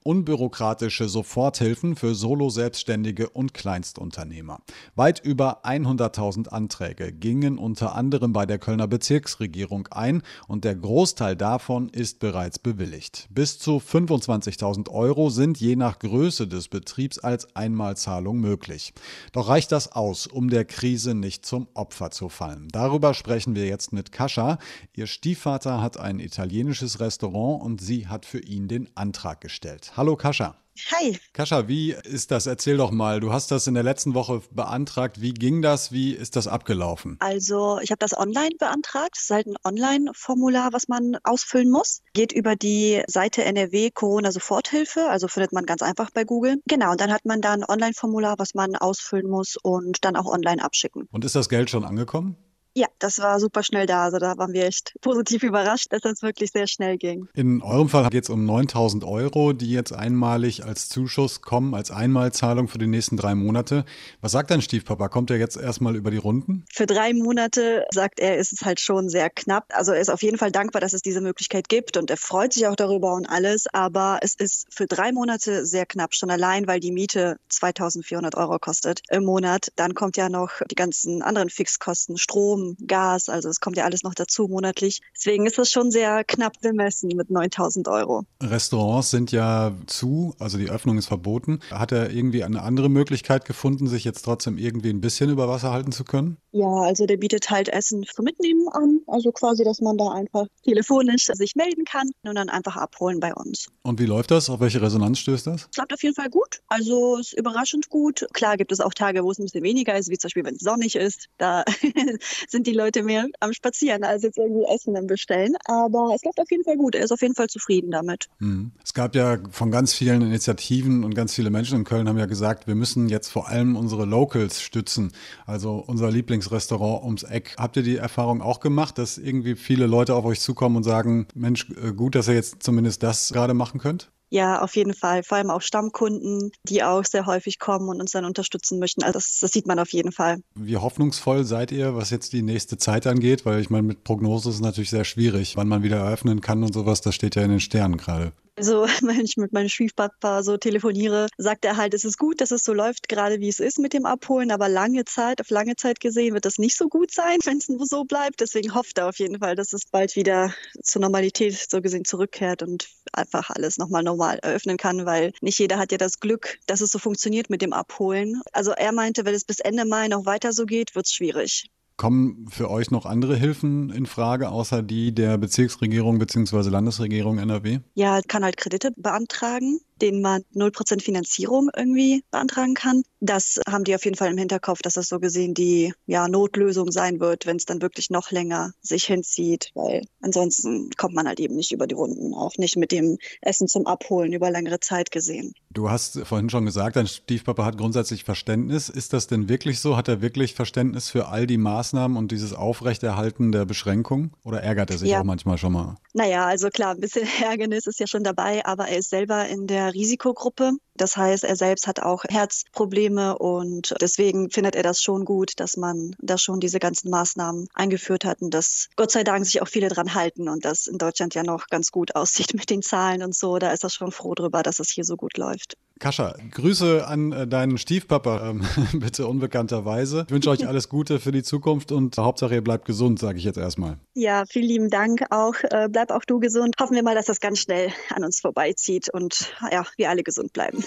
Unbürokratische 0.07 1.09
Soforthilfen 1.09 1.97
für 1.97 2.15
Solo-Selbstständige 2.15 3.27
und 3.29 3.53
Kleinstunternehmer. 3.53 4.61
Weit 4.95 5.19
über 5.19 5.65
100.000 5.65 6.47
Anträge 6.47 7.11
gingen 7.11 7.57
unter 7.57 7.93
anderem 7.93 8.31
bei 8.31 8.45
der 8.45 8.57
Kölner 8.57 8.87
Bezirksregierung 8.87 9.87
ein 9.91 10.21
und 10.47 10.63
der 10.63 10.75
Großteil 10.75 11.35
davon 11.35 11.89
ist 11.89 12.19
bereits 12.19 12.57
bewilligt. 12.57 13.27
Bis 13.31 13.59
zu 13.59 13.79
25.000 13.79 14.89
Euro 14.89 15.29
sind 15.29 15.59
je 15.59 15.75
nach 15.75 15.99
Größe 15.99 16.47
des 16.47 16.69
Betriebs 16.69 17.19
als 17.19 17.53
Einmalzahlung 17.57 18.39
möglich. 18.39 18.93
Doch 19.33 19.49
reicht 19.49 19.73
das 19.73 19.91
aus, 19.91 20.25
um 20.25 20.49
der 20.49 20.63
Krise 20.63 21.15
nicht 21.15 21.45
zum 21.45 21.67
Opfer 21.73 22.11
zu 22.11 22.29
fallen? 22.29 22.69
Darüber 22.71 23.13
sprechen 23.13 23.55
wir 23.55 23.65
jetzt 23.65 23.91
mit 23.91 24.13
Kascha. 24.13 24.57
Ihr 24.93 25.07
Stiefvater 25.07 25.81
hat 25.81 25.97
ein 25.99 26.21
italienisches 26.21 27.01
Restaurant 27.01 27.61
und 27.61 27.81
sie 27.81 28.07
hat 28.07 28.25
für 28.25 28.39
ihn 28.39 28.69
den 28.69 28.87
Antrag 28.95 29.41
gestellt. 29.41 29.96
Hallo 29.97 30.15
Kascha. 30.15 30.55
Hi. 30.91 31.17
Kascha, 31.33 31.67
wie 31.67 31.91
ist 31.91 32.29
das? 32.29 32.45
Erzähl 32.45 32.77
doch 32.77 32.91
mal. 32.91 33.19
Du 33.19 33.33
hast 33.33 33.49
das 33.49 33.65
in 33.65 33.73
der 33.73 33.81
letzten 33.81 34.13
Woche 34.13 34.43
beantragt. 34.51 35.21
Wie 35.21 35.33
ging 35.33 35.63
das? 35.63 35.91
Wie 35.91 36.11
ist 36.11 36.35
das 36.35 36.47
abgelaufen? 36.47 37.17
Also, 37.19 37.79
ich 37.81 37.89
habe 37.89 37.97
das 37.97 38.15
online 38.15 38.51
beantragt. 38.59 39.15
Es 39.17 39.23
ist 39.23 39.29
halt 39.31 39.47
ein 39.47 39.55
Online-Formular, 39.63 40.71
was 40.71 40.87
man 40.87 41.17
ausfüllen 41.23 41.71
muss. 41.71 42.03
Geht 42.13 42.31
über 42.31 42.55
die 42.55 43.01
Seite 43.07 43.43
NRW 43.43 43.89
Corona 43.89 44.31
Soforthilfe. 44.31 45.09
Also 45.09 45.27
findet 45.27 45.51
man 45.51 45.65
ganz 45.65 45.81
einfach 45.81 46.11
bei 46.11 46.25
Google. 46.25 46.61
Genau. 46.67 46.91
Und 46.91 47.01
dann 47.01 47.11
hat 47.11 47.25
man 47.25 47.41
da 47.41 47.53
ein 47.53 47.67
Online-Formular, 47.67 48.35
was 48.37 48.53
man 48.53 48.75
ausfüllen 48.75 49.27
muss 49.27 49.55
und 49.59 50.05
dann 50.05 50.15
auch 50.15 50.27
online 50.27 50.63
abschicken. 50.63 51.07
Und 51.09 51.25
ist 51.25 51.33
das 51.33 51.49
Geld 51.49 51.71
schon 51.71 51.83
angekommen? 51.83 52.37
Ja, 52.77 52.85
das 52.99 53.17
war 53.17 53.39
super 53.39 53.63
schnell 53.63 53.87
da. 53.87 54.03
Also 54.03 54.19
da 54.19 54.37
waren 54.37 54.53
wir 54.53 54.65
echt 54.65 54.93
positiv 55.01 55.41
überrascht, 55.41 55.87
dass 55.89 56.01
das 56.01 56.21
wirklich 56.21 56.51
sehr 56.51 56.67
schnell 56.67 56.99
ging. 56.99 57.27
In 57.33 57.63
eurem 57.63 57.89
Fall 57.89 58.07
geht 58.09 58.25
es 58.25 58.29
um 58.29 58.45
9000 58.45 59.03
Euro, 59.03 59.53
die 59.53 59.71
jetzt 59.71 59.93
einmalig 59.93 60.63
als 60.63 60.87
Zuschuss 60.87 61.41
kommen, 61.41 61.73
als 61.73 61.89
Einmalzahlung 61.89 62.67
für 62.67 62.77
die 62.77 62.85
nächsten 62.85 63.17
drei 63.17 63.33
Monate. 63.33 63.83
Was 64.21 64.33
sagt 64.33 64.51
dein 64.51 64.61
Stiefpapa? 64.61 65.09
Kommt 65.09 65.31
er 65.31 65.37
jetzt 65.37 65.57
erstmal 65.57 65.95
über 65.95 66.11
die 66.11 66.17
Runden? 66.17 66.65
Für 66.71 66.85
drei 66.85 67.15
Monate, 67.15 67.83
sagt 67.91 68.19
er, 68.19 68.37
ist 68.37 68.53
es 68.53 68.61
halt 68.61 68.79
schon 68.79 69.09
sehr 69.09 69.31
knapp. 69.31 69.65
Also 69.73 69.93
er 69.93 69.99
ist 69.99 70.11
auf 70.11 70.21
jeden 70.21 70.37
Fall 70.37 70.51
dankbar, 70.51 70.79
dass 70.79 70.93
es 70.93 71.01
diese 71.01 71.21
Möglichkeit 71.21 71.69
gibt 71.69 71.97
und 71.97 72.11
er 72.11 72.17
freut 72.17 72.53
sich 72.53 72.67
auch 72.67 72.75
darüber 72.75 73.15
und 73.15 73.25
alles. 73.25 73.65
Aber 73.73 74.19
es 74.21 74.35
ist 74.35 74.67
für 74.69 74.85
drei 74.85 75.11
Monate 75.13 75.65
sehr 75.65 75.87
knapp, 75.87 76.13
schon 76.13 76.29
allein, 76.29 76.67
weil 76.67 76.79
die 76.79 76.91
Miete 76.91 77.39
2400 77.49 78.35
Euro 78.35 78.59
kostet 78.59 79.01
im 79.09 79.25
Monat. 79.25 79.71
Dann 79.77 79.95
kommt 79.95 80.15
ja 80.15 80.29
noch 80.29 80.51
die 80.69 80.75
ganzen 80.75 81.23
anderen 81.23 81.49
Fixkosten, 81.49 82.17
Strom, 82.19 82.66
Gas, 82.85 83.29
also 83.29 83.49
es 83.49 83.59
kommt 83.59 83.77
ja 83.77 83.85
alles 83.85 84.03
noch 84.03 84.13
dazu 84.13 84.47
monatlich. 84.47 85.01
Deswegen 85.15 85.45
ist 85.45 85.57
das 85.57 85.71
schon 85.71 85.91
sehr 85.91 86.23
knapp 86.23 86.59
bemessen 86.61 87.09
mit 87.15 87.29
9000 87.29 87.87
Euro. 87.87 88.25
Restaurants 88.41 89.11
sind 89.11 89.31
ja 89.31 89.73
zu, 89.85 90.35
also 90.39 90.57
die 90.57 90.69
Öffnung 90.69 90.97
ist 90.97 91.07
verboten. 91.07 91.59
Hat 91.71 91.91
er 91.91 92.11
irgendwie 92.11 92.43
eine 92.43 92.61
andere 92.61 92.89
Möglichkeit 92.89 93.45
gefunden, 93.45 93.87
sich 93.87 94.03
jetzt 94.03 94.23
trotzdem 94.23 94.57
irgendwie 94.57 94.89
ein 94.89 95.01
bisschen 95.01 95.29
über 95.29 95.47
Wasser 95.47 95.71
halten 95.71 95.91
zu 95.91 96.03
können? 96.03 96.37
Ja, 96.51 96.67
also 96.67 97.05
der 97.05 97.17
bietet 97.17 97.49
halt 97.49 97.69
Essen 97.69 98.03
zum 98.03 98.25
Mitnehmen 98.25 98.67
an, 98.69 99.01
also 99.07 99.31
quasi, 99.31 99.63
dass 99.63 99.79
man 99.79 99.97
da 99.97 100.11
einfach 100.11 100.47
telefonisch 100.63 101.27
sich 101.27 101.55
melden 101.55 101.85
kann 101.85 102.09
und 102.23 102.35
dann 102.35 102.49
einfach 102.49 102.77
abholen 102.77 103.19
bei 103.19 103.33
uns. 103.33 103.67
Und 103.83 103.99
wie 103.99 104.05
läuft 104.05 104.31
das? 104.31 104.49
Auf 104.49 104.59
welche 104.59 104.81
Resonanz 104.81 105.19
stößt 105.19 105.47
das? 105.47 105.67
Es 105.71 105.77
läuft 105.77 105.93
auf 105.93 106.01
jeden 106.01 106.15
Fall 106.15 106.29
gut. 106.29 106.61
Also 106.67 107.17
es 107.19 107.33
ist 107.33 107.37
überraschend 107.37 107.89
gut. 107.89 108.25
Klar 108.33 108.57
gibt 108.57 108.71
es 108.71 108.79
auch 108.79 108.93
Tage, 108.93 109.23
wo 109.23 109.31
es 109.31 109.39
ein 109.39 109.43
bisschen 109.43 109.63
weniger 109.63 109.95
ist, 109.97 110.09
wie 110.09 110.17
zum 110.17 110.29
Beispiel, 110.29 110.45
wenn 110.45 110.55
es 110.55 110.61
sonnig 110.61 110.95
ist. 110.95 111.27
Da 111.37 111.63
sind 112.57 112.65
die 112.65 112.73
Leute 112.73 113.03
mehr 113.03 113.27
am 113.39 113.53
Spazieren 113.53 114.03
als 114.03 114.23
jetzt 114.23 114.39
irgendwie 114.39 114.65
Essen 114.73 114.95
dann 114.95 115.05
bestellen. 115.05 115.55
Aber 115.65 116.11
es 116.15 116.23
läuft 116.23 116.39
auf 116.39 116.49
jeden 116.49 116.63
Fall 116.63 116.75
gut. 116.75 116.95
Er 116.95 117.03
ist 117.03 117.11
auf 117.11 117.21
jeden 117.21 117.35
Fall 117.35 117.47
zufrieden 117.47 117.91
damit. 117.91 118.29
Mhm. 118.39 118.71
Es 118.83 118.95
gab 118.95 119.15
ja 119.15 119.37
von 119.51 119.69
ganz 119.69 119.93
vielen 119.93 120.23
Initiativen 120.23 121.03
und 121.03 121.13
ganz 121.13 121.35
viele 121.35 121.51
Menschen 121.51 121.77
in 121.77 121.83
Köln 121.83 122.09
haben 122.09 122.17
ja 122.17 122.25
gesagt, 122.25 122.65
wir 122.65 122.73
müssen 122.73 123.09
jetzt 123.09 123.27
vor 123.29 123.47
allem 123.47 123.75
unsere 123.75 124.05
Locals 124.05 124.59
stützen. 124.59 125.11
Also 125.45 125.83
unser 125.85 126.09
Lieblingsrestaurant 126.09 127.03
ums 127.03 127.23
Eck. 127.23 127.55
Habt 127.59 127.77
ihr 127.77 127.83
die 127.83 127.97
Erfahrung 127.97 128.41
auch 128.41 128.59
gemacht, 128.59 128.97
dass 128.97 129.19
irgendwie 129.19 129.55
viele 129.55 129.85
Leute 129.85 130.15
auf 130.15 130.25
euch 130.25 130.39
zukommen 130.39 130.77
und 130.77 130.83
sagen, 130.83 131.27
Mensch, 131.35 131.69
äh, 131.83 131.93
gut, 131.93 132.15
dass 132.15 132.27
ihr 132.27 132.33
jetzt 132.33 132.63
zumindest 132.63 133.03
das 133.03 133.29
gerade 133.31 133.53
machen 133.53 133.79
könnt? 133.79 134.09
Ja, 134.29 134.61
auf 134.61 134.75
jeden 134.75 134.93
Fall. 134.93 135.23
Vor 135.23 135.37
allem 135.37 135.49
auch 135.49 135.61
Stammkunden, 135.61 136.51
die 136.63 136.83
auch 136.83 137.05
sehr 137.05 137.25
häufig 137.25 137.59
kommen 137.59 137.87
und 137.87 138.01
uns 138.01 138.11
dann 138.11 138.25
unterstützen 138.25 138.79
möchten. 138.79 139.03
Also 139.03 139.13
das, 139.13 139.39
das, 139.39 139.51
sieht 139.51 139.67
man 139.67 139.79
auf 139.79 139.93
jeden 139.93 140.11
Fall. 140.11 140.39
Wie 140.55 140.77
hoffnungsvoll 140.77 141.45
seid 141.45 141.71
ihr, 141.71 141.95
was 141.95 142.09
jetzt 142.09 142.33
die 142.33 142.41
nächste 142.41 142.77
Zeit 142.77 143.07
angeht? 143.07 143.45
Weil 143.45 143.61
ich 143.61 143.69
meine, 143.69 143.83
mit 143.83 144.03
Prognose 144.03 144.49
ist 144.49 144.55
es 144.55 144.61
natürlich 144.61 144.89
sehr 144.89 145.05
schwierig, 145.05 145.55
wann 145.55 145.67
man 145.67 145.83
wieder 145.83 145.97
eröffnen 145.97 146.41
kann 146.41 146.63
und 146.63 146.73
sowas. 146.73 147.01
Das 147.01 147.15
steht 147.15 147.35
ja 147.35 147.43
in 147.43 147.51
den 147.51 147.59
Sternen 147.61 147.97
gerade. 147.97 148.33
Also, 148.57 148.87
wenn 149.03 149.23
ich 149.23 149.37
mit 149.37 149.53
meinem 149.53 149.69
Stiefpapa 149.69 150.41
so 150.41 150.57
telefoniere, 150.57 151.27
sagt 151.37 151.63
er 151.63 151.77
halt, 151.77 151.93
es 151.93 152.03
ist 152.03 152.17
gut, 152.17 152.41
dass 152.41 152.49
es 152.51 152.63
so 152.63 152.73
läuft, 152.73 153.07
gerade 153.07 153.39
wie 153.39 153.49
es 153.49 153.59
ist 153.59 153.77
mit 153.77 153.93
dem 153.93 154.05
Abholen, 154.07 154.51
aber 154.51 154.67
lange 154.67 155.05
Zeit, 155.05 155.39
auf 155.41 155.51
lange 155.51 155.75
Zeit 155.75 155.99
gesehen, 155.99 156.33
wird 156.33 156.45
das 156.45 156.57
nicht 156.57 156.75
so 156.75 156.87
gut 156.89 157.11
sein, 157.11 157.37
wenn 157.45 157.57
es 157.59 157.69
nur 157.69 157.85
so 157.85 158.03
bleibt. 158.03 158.41
Deswegen 158.41 158.73
hofft 158.73 158.97
er 158.97 159.09
auf 159.09 159.19
jeden 159.19 159.39
Fall, 159.39 159.55
dass 159.55 159.73
es 159.73 159.85
bald 159.85 160.15
wieder 160.15 160.53
zur 160.81 161.01
Normalität 161.01 161.53
so 161.69 161.81
gesehen 161.81 162.03
zurückkehrt 162.03 162.63
und 162.63 162.89
einfach 163.13 163.51
alles 163.51 163.77
nochmal 163.77 164.03
normal 164.03 164.39
eröffnen 164.39 164.77
kann, 164.77 165.05
weil 165.05 165.33
nicht 165.41 165.59
jeder 165.59 165.77
hat 165.77 165.91
ja 165.91 165.99
das 165.99 166.19
Glück, 166.19 166.57
dass 166.65 166.81
es 166.81 166.89
so 166.91 166.97
funktioniert 166.99 167.49
mit 167.51 167.61
dem 167.61 167.73
Abholen. 167.73 168.41
Also 168.53 168.71
er 168.71 168.91
meinte, 168.91 169.23
wenn 169.25 169.35
es 169.35 169.45
bis 169.45 169.59
Ende 169.59 169.85
Mai 169.85 170.07
noch 170.07 170.25
weiter 170.25 170.51
so 170.51 170.65
geht, 170.65 170.95
wird 170.95 171.05
es 171.05 171.13
schwierig. 171.13 171.69
Kommen 171.97 172.47
für 172.49 172.69
euch 172.69 172.91
noch 172.91 173.05
andere 173.05 173.35
Hilfen 173.35 173.89
in 173.89 174.05
Frage, 174.05 174.49
außer 174.49 174.83
die 174.83 175.13
der 175.13 175.37
Bezirksregierung 175.37 176.19
bzw. 176.19 176.69
Landesregierung 176.69 177.39
NRW? 177.39 177.79
Ja, 177.95 178.21
kann 178.21 178.43
halt 178.43 178.57
Kredite 178.57 178.91
beantragen 178.95 179.79
denen 180.01 180.21
man 180.21 180.43
0% 180.55 181.01
Finanzierung 181.01 181.69
irgendwie 181.75 182.23
beantragen 182.31 182.73
kann. 182.73 183.03
Das 183.19 183.59
haben 183.67 183.83
die 183.83 183.95
auf 183.95 184.05
jeden 184.05 184.17
Fall 184.17 184.31
im 184.31 184.37
Hinterkopf, 184.37 184.81
dass 184.81 184.93
das 184.93 185.09
so 185.09 185.19
gesehen 185.19 185.53
die 185.53 185.93
ja, 186.05 186.27
Notlösung 186.27 186.91
sein 186.91 187.19
wird, 187.19 187.45
wenn 187.45 187.57
es 187.57 187.65
dann 187.65 187.81
wirklich 187.81 188.09
noch 188.09 188.31
länger 188.31 188.73
sich 188.81 189.05
hinzieht, 189.05 189.71
weil 189.73 190.03
ansonsten 190.21 190.89
kommt 190.97 191.15
man 191.15 191.27
halt 191.27 191.39
eben 191.39 191.55
nicht 191.55 191.71
über 191.71 191.87
die 191.87 191.95
Runden, 191.95 192.33
auch 192.33 192.57
nicht 192.57 192.77
mit 192.77 192.91
dem 192.91 193.17
Essen 193.41 193.67
zum 193.67 193.87
Abholen 193.87 194.33
über 194.33 194.51
längere 194.51 194.79
Zeit 194.79 195.11
gesehen. 195.11 195.53
Du 195.71 195.89
hast 195.89 196.19
vorhin 196.25 196.49
schon 196.49 196.65
gesagt, 196.65 196.95
dein 196.95 197.07
Stiefpapa 197.07 197.65
hat 197.65 197.77
grundsätzlich 197.77 198.23
Verständnis. 198.23 198.89
Ist 198.89 199.13
das 199.13 199.27
denn 199.27 199.49
wirklich 199.49 199.79
so? 199.79 199.97
Hat 199.97 200.07
er 200.07 200.21
wirklich 200.21 200.53
Verständnis 200.53 201.09
für 201.09 201.27
all 201.27 201.47
die 201.47 201.57
Maßnahmen 201.57 201.86
und 201.93 202.31
dieses 202.31 202.53
Aufrechterhalten 202.53 203.51
der 203.51 203.65
Beschränkung? 203.65 204.31
Oder 204.43 204.61
ärgert 204.61 204.91
er 204.91 204.97
sich 204.97 205.09
ja. 205.09 205.21
auch 205.21 205.23
manchmal 205.23 205.57
schon 205.57 205.73
mal? 205.73 205.95
Naja, 206.13 206.45
also 206.45 206.69
klar, 206.69 206.91
ein 206.91 206.99
bisschen 206.99 207.27
Ärgernis 207.43 207.85
ist 207.87 207.99
ja 207.99 208.07
schon 208.07 208.23
dabei, 208.23 208.65
aber 208.65 208.87
er 208.87 208.97
ist 208.97 209.09
selber 209.09 209.47
in 209.47 209.67
der 209.67 209.93
Risikogruppe. 209.93 210.71
Das 210.95 211.15
heißt, 211.15 211.43
er 211.43 211.55
selbst 211.55 211.87
hat 211.87 211.99
auch 212.01 212.23
Herzprobleme 212.27 213.37
und 213.37 213.93
deswegen 214.01 214.49
findet 214.49 214.75
er 214.75 214.83
das 214.83 215.01
schon 215.01 215.25
gut, 215.25 215.51
dass 215.57 215.77
man 215.77 216.15
da 216.19 216.37
schon 216.37 216.59
diese 216.59 216.79
ganzen 216.79 217.11
Maßnahmen 217.11 217.67
eingeführt 217.73 218.25
hat 218.25 218.41
und 218.41 218.53
dass 218.53 218.89
Gott 218.95 219.11
sei 219.11 219.23
Dank 219.23 219.45
sich 219.45 219.61
auch 219.61 219.67
viele 219.67 219.89
dran 219.89 220.15
halten 220.15 220.49
und 220.49 220.65
das 220.65 220.87
in 220.87 220.97
Deutschland 220.97 221.35
ja 221.35 221.43
noch 221.43 221.67
ganz 221.67 221.91
gut 221.91 222.15
aussieht 222.15 222.53
mit 222.53 222.69
den 222.69 222.81
Zahlen 222.81 223.23
und 223.23 223.35
so. 223.35 223.59
Da 223.59 223.71
ist 223.71 223.83
er 223.83 223.89
schon 223.89 224.11
froh 224.11 224.33
drüber, 224.33 224.63
dass 224.63 224.79
es 224.79 224.89
hier 224.89 225.03
so 225.03 225.15
gut 225.15 225.37
läuft. 225.37 225.77
Kascha, 225.99 226.35
Grüße 226.51 227.07
an 227.07 227.31
äh, 227.31 227.47
deinen 227.47 227.77
Stiefpapa, 227.77 228.49
ähm, 228.49 228.61
bitte 228.93 229.27
unbekannterweise. 229.27 230.25
Ich 230.27 230.33
wünsche 230.33 230.49
euch 230.49 230.67
alles 230.67 230.89
Gute 230.89 231.19
für 231.19 231.31
die 231.31 231.43
Zukunft 231.43 231.91
und 231.91 232.17
Hauptsache 232.17 232.55
ihr 232.55 232.63
bleibt 232.63 232.85
gesund, 232.85 233.19
sage 233.19 233.37
ich 233.37 233.43
jetzt 233.43 233.57
erstmal. 233.57 233.97
Ja, 234.13 234.43
vielen 234.47 234.67
lieben 234.67 234.89
Dank 234.89 235.23
auch. 235.29 235.55
Äh, 235.63 235.87
bleib 235.89 236.11
auch 236.11 236.25
du 236.25 236.39
gesund. 236.39 236.75
Hoffen 236.79 236.95
wir 236.95 237.03
mal, 237.03 237.15
dass 237.15 237.25
das 237.25 237.39
ganz 237.39 237.59
schnell 237.59 237.91
an 238.13 238.23
uns 238.23 238.41
vorbeizieht 238.41 239.09
und 239.13 239.53
ja, 239.71 239.83
wir 239.97 240.09
alle 240.09 240.23
gesund 240.23 240.53
bleiben. 240.53 240.83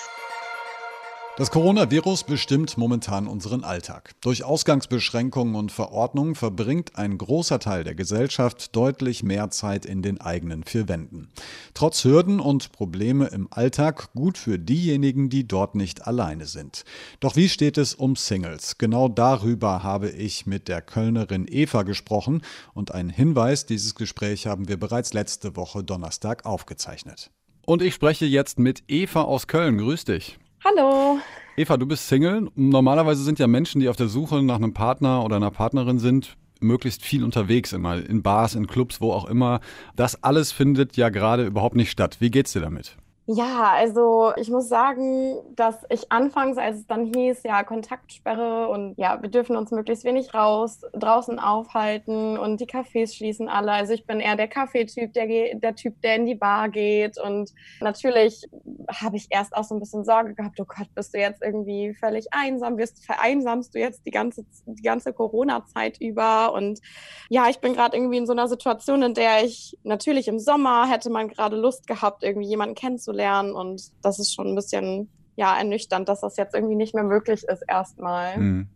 Das 1.40 1.50
Coronavirus 1.50 2.25
bestimmt 2.25 2.76
momentan 2.76 3.26
unseren 3.26 3.64
Alltag. 3.64 4.12
Durch 4.20 4.44
Ausgangsbeschränkungen 4.44 5.54
und 5.54 5.73
Verordnungen 5.73 6.35
verbringt 6.35 6.97
ein 6.97 7.16
großer 7.16 7.59
Teil 7.59 7.82
der 7.82 7.94
Gesellschaft 7.94 8.76
deutlich 8.76 9.23
mehr 9.23 9.49
Zeit 9.49 9.87
in 9.87 10.02
den 10.02 10.20
eigenen 10.20 10.64
vier 10.64 10.87
Wänden. 10.87 11.30
Trotz 11.73 12.04
Hürden 12.04 12.40
und 12.40 12.73
Probleme 12.73 13.28
im 13.28 13.49
Alltag 13.50 14.12
gut 14.12 14.37
für 14.37 14.59
diejenigen, 14.59 15.30
die 15.30 15.49
dort 15.49 15.76
nicht 15.76 16.06
alleine 16.06 16.44
sind. 16.44 16.85
Doch 17.20 17.37
wie 17.37 17.49
steht 17.49 17.78
es 17.78 17.94
um 17.94 18.16
Singles? 18.16 18.76
Genau 18.76 19.09
darüber 19.09 19.82
habe 19.82 20.11
ich 20.11 20.44
mit 20.44 20.68
der 20.68 20.82
Kölnerin 20.82 21.47
Eva 21.49 21.85
gesprochen 21.85 22.42
und 22.75 22.92
ein 22.92 23.09
Hinweis, 23.09 23.64
dieses 23.64 23.94
Gespräch 23.94 24.47
haben 24.47 24.68
wir 24.68 24.78
bereits 24.78 25.14
letzte 25.14 25.56
Woche 25.56 25.82
Donnerstag 25.82 26.44
aufgezeichnet. 26.44 27.30
Und 27.64 27.80
ich 27.80 27.94
spreche 27.94 28.26
jetzt 28.26 28.59
mit 28.59 28.82
Eva 28.88 29.23
aus 29.23 29.47
Köln. 29.47 29.78
Grüß 29.78 30.04
dich. 30.04 30.38
Hallo. 30.62 31.19
Eva, 31.57 31.79
du 31.79 31.87
bist 31.87 32.07
Single. 32.09 32.50
Normalerweise 32.55 33.23
sind 33.23 33.38
ja 33.38 33.47
Menschen, 33.47 33.81
die 33.81 33.88
auf 33.88 33.97
der 33.97 34.09
Suche 34.09 34.43
nach 34.43 34.57
einem 34.57 34.75
Partner 34.75 35.25
oder 35.25 35.37
einer 35.37 35.50
Partnerin 35.50 35.99
sind, 35.99 36.37
möglichst 36.61 37.02
viel 37.02 37.25
unterwegs 37.25 37.73
immer, 37.73 37.97
in 37.97 38.23
Bars, 38.23 38.55
in 38.55 38.67
Clubs, 38.67 39.00
wo 39.00 39.12
auch 39.12 39.25
immer. 39.25 39.61
Das 39.97 40.23
alles 40.23 40.52
findet 40.52 40.99
ja 40.99 41.09
gerade 41.09 41.47
überhaupt 41.47 41.76
nicht 41.76 41.90
statt. 41.90 42.19
Wie 42.21 42.31
geht's 42.31 42.52
dir 42.52 42.61
damit? 42.61 42.99
Ja, 43.32 43.75
also 43.75 44.32
ich 44.37 44.50
muss 44.50 44.68
sagen, 44.68 45.37
dass 45.54 45.76
ich 45.88 46.10
anfangs, 46.10 46.58
als 46.58 46.78
es 46.78 46.87
dann 46.88 47.04
hieß, 47.14 47.44
ja, 47.44 47.62
Kontaktsperre 47.62 48.66
und 48.66 48.99
ja, 48.99 49.22
wir 49.22 49.30
dürfen 49.30 49.54
uns 49.54 49.70
möglichst 49.70 50.02
wenig 50.02 50.34
raus, 50.34 50.80
draußen 50.94 51.38
aufhalten 51.38 52.37
und 52.37 52.60
die 52.60 52.66
Cafés 52.66 53.14
schließen 53.14 53.49
alle. 53.49 53.70
Also 53.70 53.92
ich 53.92 54.04
bin 54.04 54.18
eher 54.18 54.34
der 54.34 54.49
Kaffeetyp, 54.49 55.12
der, 55.12 55.54
der 55.54 55.76
Typ, 55.76 56.02
der 56.02 56.16
in 56.16 56.26
die 56.26 56.34
Bar 56.34 56.70
geht. 56.70 57.20
Und 57.20 57.52
natürlich 57.80 58.49
habe 58.92 59.16
ich 59.16 59.28
erst 59.30 59.54
auch 59.54 59.62
so 59.62 59.76
ein 59.76 59.80
bisschen 59.80 60.04
Sorge 60.04 60.34
gehabt, 60.34 60.58
oh 60.58 60.64
Gott, 60.64 60.88
bist 60.96 61.14
du 61.14 61.20
jetzt 61.20 61.40
irgendwie 61.40 61.94
völlig 61.94 62.26
einsam, 62.32 62.78
wirst 62.78 63.06
vereinsamst 63.06 63.72
du 63.76 63.78
jetzt 63.78 64.04
die 64.06 64.10
ganze, 64.10 64.44
die 64.66 64.82
ganze 64.82 65.12
Corona-Zeit 65.12 66.00
über. 66.00 66.52
Und 66.52 66.80
ja, 67.28 67.49
ich 67.49 67.60
bin 67.60 67.75
gerade 67.75 67.96
irgendwie 67.96 68.18
in 68.18 68.26
so 68.26 68.32
einer 68.32 68.49
Situation, 68.49 69.04
in 69.04 69.14
der 69.14 69.44
ich 69.44 69.78
natürlich 69.84 70.26
im 70.26 70.40
Sommer 70.40 70.88
hätte 70.88 71.10
man 71.10 71.28
gerade 71.28 71.54
Lust 71.54 71.87
gehabt, 71.87 72.25
irgendwie 72.25 72.49
jemanden 72.49 72.75
kennenzulernen 72.75 73.19
lernen. 73.20 73.52
Und 73.52 73.82
das 74.02 74.18
ist 74.18 74.34
schon 74.34 74.48
ein 74.48 74.54
bisschen 74.54 75.10
ja, 75.36 75.56
ernüchternd, 75.56 76.08
dass 76.08 76.20
das 76.20 76.36
jetzt 76.36 76.54
irgendwie 76.54 76.74
nicht 76.74 76.94
mehr 76.94 77.04
möglich 77.04 77.44
ist 77.44 77.62
erstmal. 77.66 78.36
Mhm. 78.36 78.68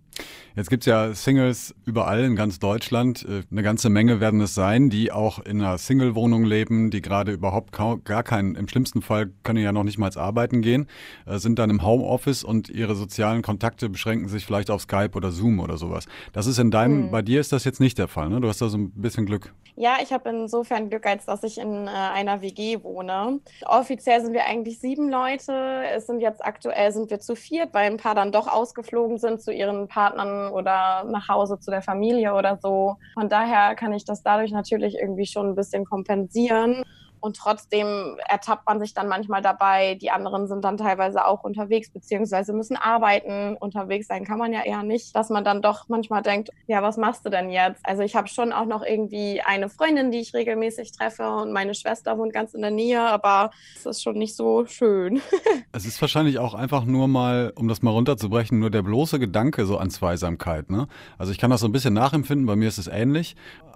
Jetzt 0.56 0.70
gibt 0.70 0.84
es 0.84 0.86
ja 0.86 1.12
Singles 1.14 1.74
überall 1.84 2.22
in 2.22 2.36
ganz 2.36 2.60
Deutschland. 2.60 3.26
Äh, 3.28 3.42
eine 3.50 3.62
ganze 3.64 3.90
Menge 3.90 4.20
werden 4.20 4.40
es 4.40 4.54
sein, 4.54 4.88
die 4.88 5.10
auch 5.10 5.40
in 5.40 5.60
einer 5.60 5.78
Single-Wohnung 5.78 6.44
leben, 6.44 6.90
die 6.90 7.02
gerade 7.02 7.32
überhaupt 7.32 7.72
gar 7.72 8.22
keinen, 8.22 8.54
im 8.54 8.68
schlimmsten 8.68 9.02
Fall 9.02 9.32
können 9.42 9.62
ja 9.62 9.72
noch 9.72 9.82
nicht 9.82 9.98
mal 9.98 10.10
arbeiten 10.14 10.62
gehen, 10.62 10.86
äh, 11.26 11.38
sind 11.38 11.58
dann 11.58 11.70
im 11.70 11.84
Homeoffice 11.84 12.44
und 12.44 12.68
ihre 12.68 12.94
sozialen 12.94 13.42
Kontakte 13.42 13.88
beschränken 13.88 14.28
sich 14.28 14.46
vielleicht 14.46 14.70
auf 14.70 14.82
Skype 14.82 15.10
oder 15.14 15.32
Zoom 15.32 15.58
oder 15.58 15.76
sowas. 15.76 16.06
Das 16.32 16.46
ist 16.46 16.58
in 16.58 16.70
deinem, 16.70 17.04
hm. 17.04 17.10
bei 17.10 17.22
dir 17.22 17.40
ist 17.40 17.50
das 17.50 17.64
jetzt 17.64 17.80
nicht 17.80 17.98
der 17.98 18.06
Fall, 18.06 18.28
ne? 18.28 18.40
Du 18.40 18.46
hast 18.46 18.60
da 18.60 18.68
so 18.68 18.78
ein 18.78 18.92
bisschen 18.92 19.26
Glück. 19.26 19.52
Ja, 19.76 19.96
ich 20.00 20.12
habe 20.12 20.28
insofern 20.28 20.88
Glück, 20.88 21.04
als 21.04 21.26
dass 21.26 21.42
ich 21.42 21.58
in 21.58 21.88
äh, 21.88 21.90
einer 21.90 22.42
WG 22.42 22.84
wohne. 22.84 23.40
Offiziell 23.64 24.20
sind 24.20 24.34
wir 24.34 24.44
eigentlich 24.44 24.78
sieben 24.78 25.10
Leute. 25.10 25.52
Es 25.92 26.06
sind 26.06 26.20
jetzt 26.20 26.44
aktuell 26.44 26.92
sind 26.92 27.10
wir 27.10 27.18
zu 27.18 27.34
viert, 27.34 27.74
weil 27.74 27.90
ein 27.90 27.96
paar 27.96 28.14
dann 28.14 28.30
doch 28.30 28.46
ausgeflogen 28.46 29.18
sind 29.18 29.42
zu 29.42 29.52
ihren 29.52 29.88
Partnern 29.88 30.03
oder 30.12 31.04
nach 31.04 31.28
Hause 31.28 31.58
zu 31.58 31.70
der 31.70 31.82
Familie 31.82 32.34
oder 32.34 32.58
so. 32.60 32.96
Von 33.14 33.28
daher 33.28 33.74
kann 33.74 33.92
ich 33.92 34.04
das 34.04 34.22
dadurch 34.22 34.52
natürlich 34.52 34.96
irgendwie 34.96 35.26
schon 35.26 35.50
ein 35.50 35.54
bisschen 35.54 35.84
kompensieren. 35.84 36.82
Und 37.24 37.38
trotzdem 37.38 38.18
ertappt 38.28 38.66
man 38.66 38.78
sich 38.80 38.92
dann 38.92 39.08
manchmal 39.08 39.40
dabei. 39.40 39.94
Die 39.94 40.10
anderen 40.10 40.46
sind 40.46 40.62
dann 40.62 40.76
teilweise 40.76 41.24
auch 41.26 41.42
unterwegs, 41.42 41.90
beziehungsweise 41.90 42.52
müssen 42.52 42.76
arbeiten. 42.76 43.56
Unterwegs 43.56 44.08
sein 44.08 44.26
kann 44.26 44.38
man 44.38 44.52
ja 44.52 44.62
eher 44.62 44.82
nicht, 44.82 45.16
dass 45.16 45.30
man 45.30 45.42
dann 45.42 45.62
doch 45.62 45.88
manchmal 45.88 46.20
denkt, 46.20 46.50
ja, 46.66 46.82
was 46.82 46.98
machst 46.98 47.24
du 47.24 47.30
denn 47.30 47.48
jetzt? 47.48 47.80
Also 47.82 48.02
ich 48.02 48.14
habe 48.14 48.28
schon 48.28 48.52
auch 48.52 48.66
noch 48.66 48.84
irgendwie 48.84 49.40
eine 49.40 49.70
Freundin, 49.70 50.10
die 50.10 50.20
ich 50.20 50.34
regelmäßig 50.34 50.92
treffe 50.92 51.26
und 51.26 51.50
meine 51.50 51.74
Schwester 51.74 52.18
wohnt 52.18 52.34
ganz 52.34 52.52
in 52.52 52.60
der 52.60 52.70
Nähe, 52.70 53.00
aber 53.00 53.52
es 53.74 53.86
ist 53.86 54.02
schon 54.02 54.18
nicht 54.18 54.36
so 54.36 54.66
schön. 54.66 55.22
es 55.72 55.86
ist 55.86 55.98
wahrscheinlich 56.02 56.38
auch 56.38 56.52
einfach 56.52 56.84
nur 56.84 57.08
mal, 57.08 57.54
um 57.56 57.68
das 57.68 57.80
mal 57.80 57.92
runterzubrechen, 57.92 58.58
nur 58.58 58.68
der 58.70 58.82
bloße 58.82 59.18
Gedanke 59.18 59.64
so 59.64 59.78
an 59.78 59.88
Zweisamkeit. 59.88 60.68
Ne? 60.68 60.88
Also 61.16 61.32
ich 61.32 61.38
kann 61.38 61.48
das 61.48 61.62
so 61.62 61.68
ein 61.68 61.72
bisschen 61.72 61.94
nachempfinden, 61.94 62.46
bei 62.46 62.54
mir 62.54 62.68
ist 62.68 62.76
es 62.76 62.86
ähnlich 62.86 63.34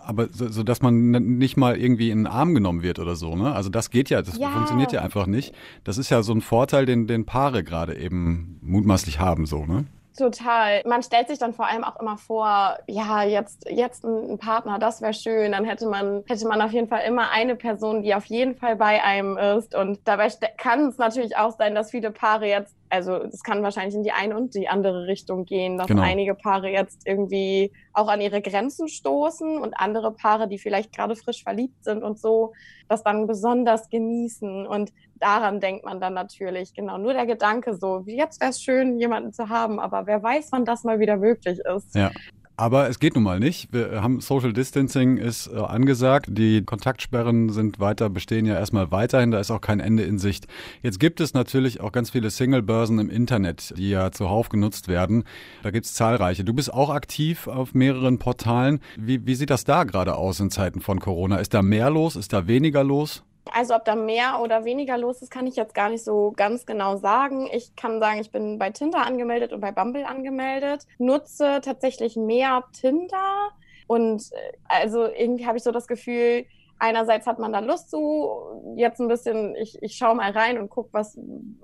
aber 0.08 0.28
so, 0.32 0.48
so, 0.48 0.62
dass 0.62 0.80
man 0.80 1.10
nicht 1.10 1.58
mal 1.58 1.76
irgendwie 1.76 2.10
in 2.10 2.20
den 2.20 2.26
Arm 2.26 2.54
genommen 2.54 2.82
wird 2.82 2.98
oder 2.98 3.14
so, 3.14 3.36
ne? 3.38 3.54
Also 3.54 3.70
das 3.70 3.90
geht 3.90 4.10
ja, 4.10 4.22
das 4.22 4.36
ja. 4.36 4.50
funktioniert 4.50 4.92
ja 4.92 5.02
einfach 5.02 5.26
nicht. 5.26 5.54
Das 5.84 5.98
ist 5.98 6.10
ja 6.10 6.22
so 6.22 6.32
ein 6.32 6.40
Vorteil, 6.40 6.86
den, 6.86 7.06
den 7.06 7.24
Paare 7.24 7.64
gerade 7.64 7.96
eben 7.96 8.58
mutmaßlich 8.62 9.20
haben, 9.20 9.46
so, 9.46 9.64
ne? 9.64 9.86
Total. 10.18 10.82
Man 10.84 11.04
stellt 11.04 11.28
sich 11.28 11.38
dann 11.38 11.54
vor 11.54 11.68
allem 11.68 11.84
auch 11.84 12.00
immer 12.00 12.18
vor, 12.18 12.76
ja, 12.88 13.22
jetzt, 13.22 13.70
jetzt 13.70 14.04
ein 14.04 14.36
Partner, 14.38 14.80
das 14.80 15.00
wäre 15.00 15.14
schön. 15.14 15.52
Dann 15.52 15.64
hätte 15.64 15.88
man, 15.88 16.24
hätte 16.26 16.48
man 16.48 16.60
auf 16.60 16.72
jeden 16.72 16.88
Fall 16.88 17.02
immer 17.06 17.30
eine 17.30 17.54
Person, 17.54 18.02
die 18.02 18.12
auf 18.16 18.24
jeden 18.24 18.56
Fall 18.56 18.74
bei 18.74 19.02
einem 19.04 19.38
ist. 19.38 19.76
Und 19.76 20.00
dabei 20.04 20.28
kann 20.56 20.88
es 20.88 20.98
natürlich 20.98 21.36
auch 21.36 21.56
sein, 21.56 21.76
dass 21.76 21.92
viele 21.92 22.10
Paare 22.10 22.48
jetzt, 22.48 22.74
also 22.90 23.22
es 23.22 23.42
kann 23.42 23.62
wahrscheinlich 23.62 23.94
in 23.94 24.02
die 24.02 24.12
eine 24.12 24.36
und 24.36 24.54
die 24.54 24.68
andere 24.68 25.06
Richtung 25.06 25.44
gehen, 25.44 25.78
dass 25.78 25.88
genau. 25.88 26.02
einige 26.02 26.34
Paare 26.34 26.68
jetzt 26.70 27.06
irgendwie 27.06 27.72
auch 27.92 28.08
an 28.08 28.20
ihre 28.20 28.40
Grenzen 28.40 28.88
stoßen 28.88 29.58
und 29.58 29.74
andere 29.74 30.12
Paare, 30.12 30.48
die 30.48 30.58
vielleicht 30.58 30.94
gerade 30.94 31.16
frisch 31.16 31.42
verliebt 31.42 31.84
sind 31.84 32.02
und 32.02 32.18
so, 32.18 32.52
das 32.88 33.02
dann 33.02 33.26
besonders 33.26 33.88
genießen. 33.88 34.66
Und 34.66 34.92
daran 35.16 35.60
denkt 35.60 35.84
man 35.84 36.00
dann 36.00 36.14
natürlich, 36.14 36.74
genau, 36.74 36.98
nur 36.98 37.12
der 37.12 37.26
Gedanke 37.26 37.74
so, 37.74 38.04
jetzt 38.06 38.40
wäre 38.40 38.50
es 38.50 38.62
schön, 38.62 38.98
jemanden 38.98 39.32
zu 39.32 39.48
haben, 39.48 39.80
aber 39.80 40.06
wer 40.06 40.22
weiß, 40.22 40.48
wann 40.52 40.64
das 40.64 40.84
mal 40.84 40.98
wieder 40.98 41.16
möglich 41.16 41.58
ist. 41.58 41.94
Ja. 41.94 42.10
Aber 42.58 42.88
es 42.88 42.98
geht 42.98 43.14
nun 43.14 43.22
mal 43.22 43.38
nicht. 43.38 43.72
Wir 43.72 44.02
haben 44.02 44.20
Social 44.20 44.52
Distancing 44.52 45.16
ist 45.16 45.46
äh, 45.46 45.58
angesagt. 45.58 46.26
Die 46.28 46.64
Kontaktsperren 46.64 47.50
sind 47.50 47.78
weiter, 47.78 48.10
bestehen 48.10 48.46
ja 48.46 48.54
erstmal 48.56 48.90
weiterhin. 48.90 49.30
Da 49.30 49.38
ist 49.38 49.52
auch 49.52 49.60
kein 49.60 49.78
Ende 49.78 50.02
in 50.02 50.18
Sicht. 50.18 50.48
Jetzt 50.82 50.98
gibt 50.98 51.20
es 51.20 51.34
natürlich 51.34 51.80
auch 51.80 51.92
ganz 51.92 52.10
viele 52.10 52.30
Single-Börsen 52.30 52.98
im 52.98 53.10
Internet, 53.10 53.74
die 53.76 53.90
ja 53.90 54.10
zuhauf 54.10 54.48
genutzt 54.48 54.88
werden. 54.88 55.22
Da 55.62 55.70
gibt 55.70 55.86
es 55.86 55.94
zahlreiche. 55.94 56.42
Du 56.42 56.52
bist 56.52 56.74
auch 56.74 56.90
aktiv 56.90 57.46
auf 57.46 57.74
mehreren 57.74 58.18
Portalen. 58.18 58.80
Wie, 58.96 59.24
wie 59.24 59.36
sieht 59.36 59.50
das 59.50 59.62
da 59.62 59.84
gerade 59.84 60.16
aus 60.16 60.40
in 60.40 60.50
Zeiten 60.50 60.80
von 60.80 60.98
Corona? 60.98 61.36
Ist 61.36 61.54
da 61.54 61.62
mehr 61.62 61.90
los? 61.90 62.16
Ist 62.16 62.32
da 62.32 62.48
weniger 62.48 62.82
los? 62.82 63.22
Also 63.52 63.74
ob 63.74 63.84
da 63.84 63.94
mehr 63.94 64.40
oder 64.42 64.64
weniger 64.64 64.98
los 64.98 65.22
ist, 65.22 65.30
kann 65.30 65.46
ich 65.46 65.56
jetzt 65.56 65.74
gar 65.74 65.88
nicht 65.88 66.04
so 66.04 66.32
ganz 66.36 66.66
genau 66.66 66.96
sagen. 66.96 67.48
Ich 67.52 67.76
kann 67.76 68.00
sagen, 68.00 68.20
ich 68.20 68.30
bin 68.30 68.58
bei 68.58 68.70
Tinder 68.70 69.04
angemeldet 69.06 69.52
und 69.52 69.60
bei 69.60 69.72
Bumble 69.72 70.04
angemeldet, 70.04 70.86
nutze 70.98 71.60
tatsächlich 71.62 72.16
mehr 72.16 72.64
Tinder 72.72 73.50
und 73.88 74.22
äh, 74.32 74.52
also 74.68 75.06
irgendwie 75.06 75.46
habe 75.46 75.56
ich 75.56 75.64
so 75.64 75.72
das 75.72 75.88
Gefühl, 75.88 76.46
einerseits 76.78 77.26
hat 77.26 77.38
man 77.40 77.52
da 77.52 77.58
Lust 77.58 77.90
zu, 77.90 78.30
jetzt 78.76 79.00
ein 79.00 79.08
bisschen, 79.08 79.56
ich, 79.56 79.82
ich 79.82 79.96
schaue 79.96 80.14
mal 80.14 80.30
rein 80.30 80.58
und 80.58 80.68
gucke, 80.68 80.90
was, 80.92 81.18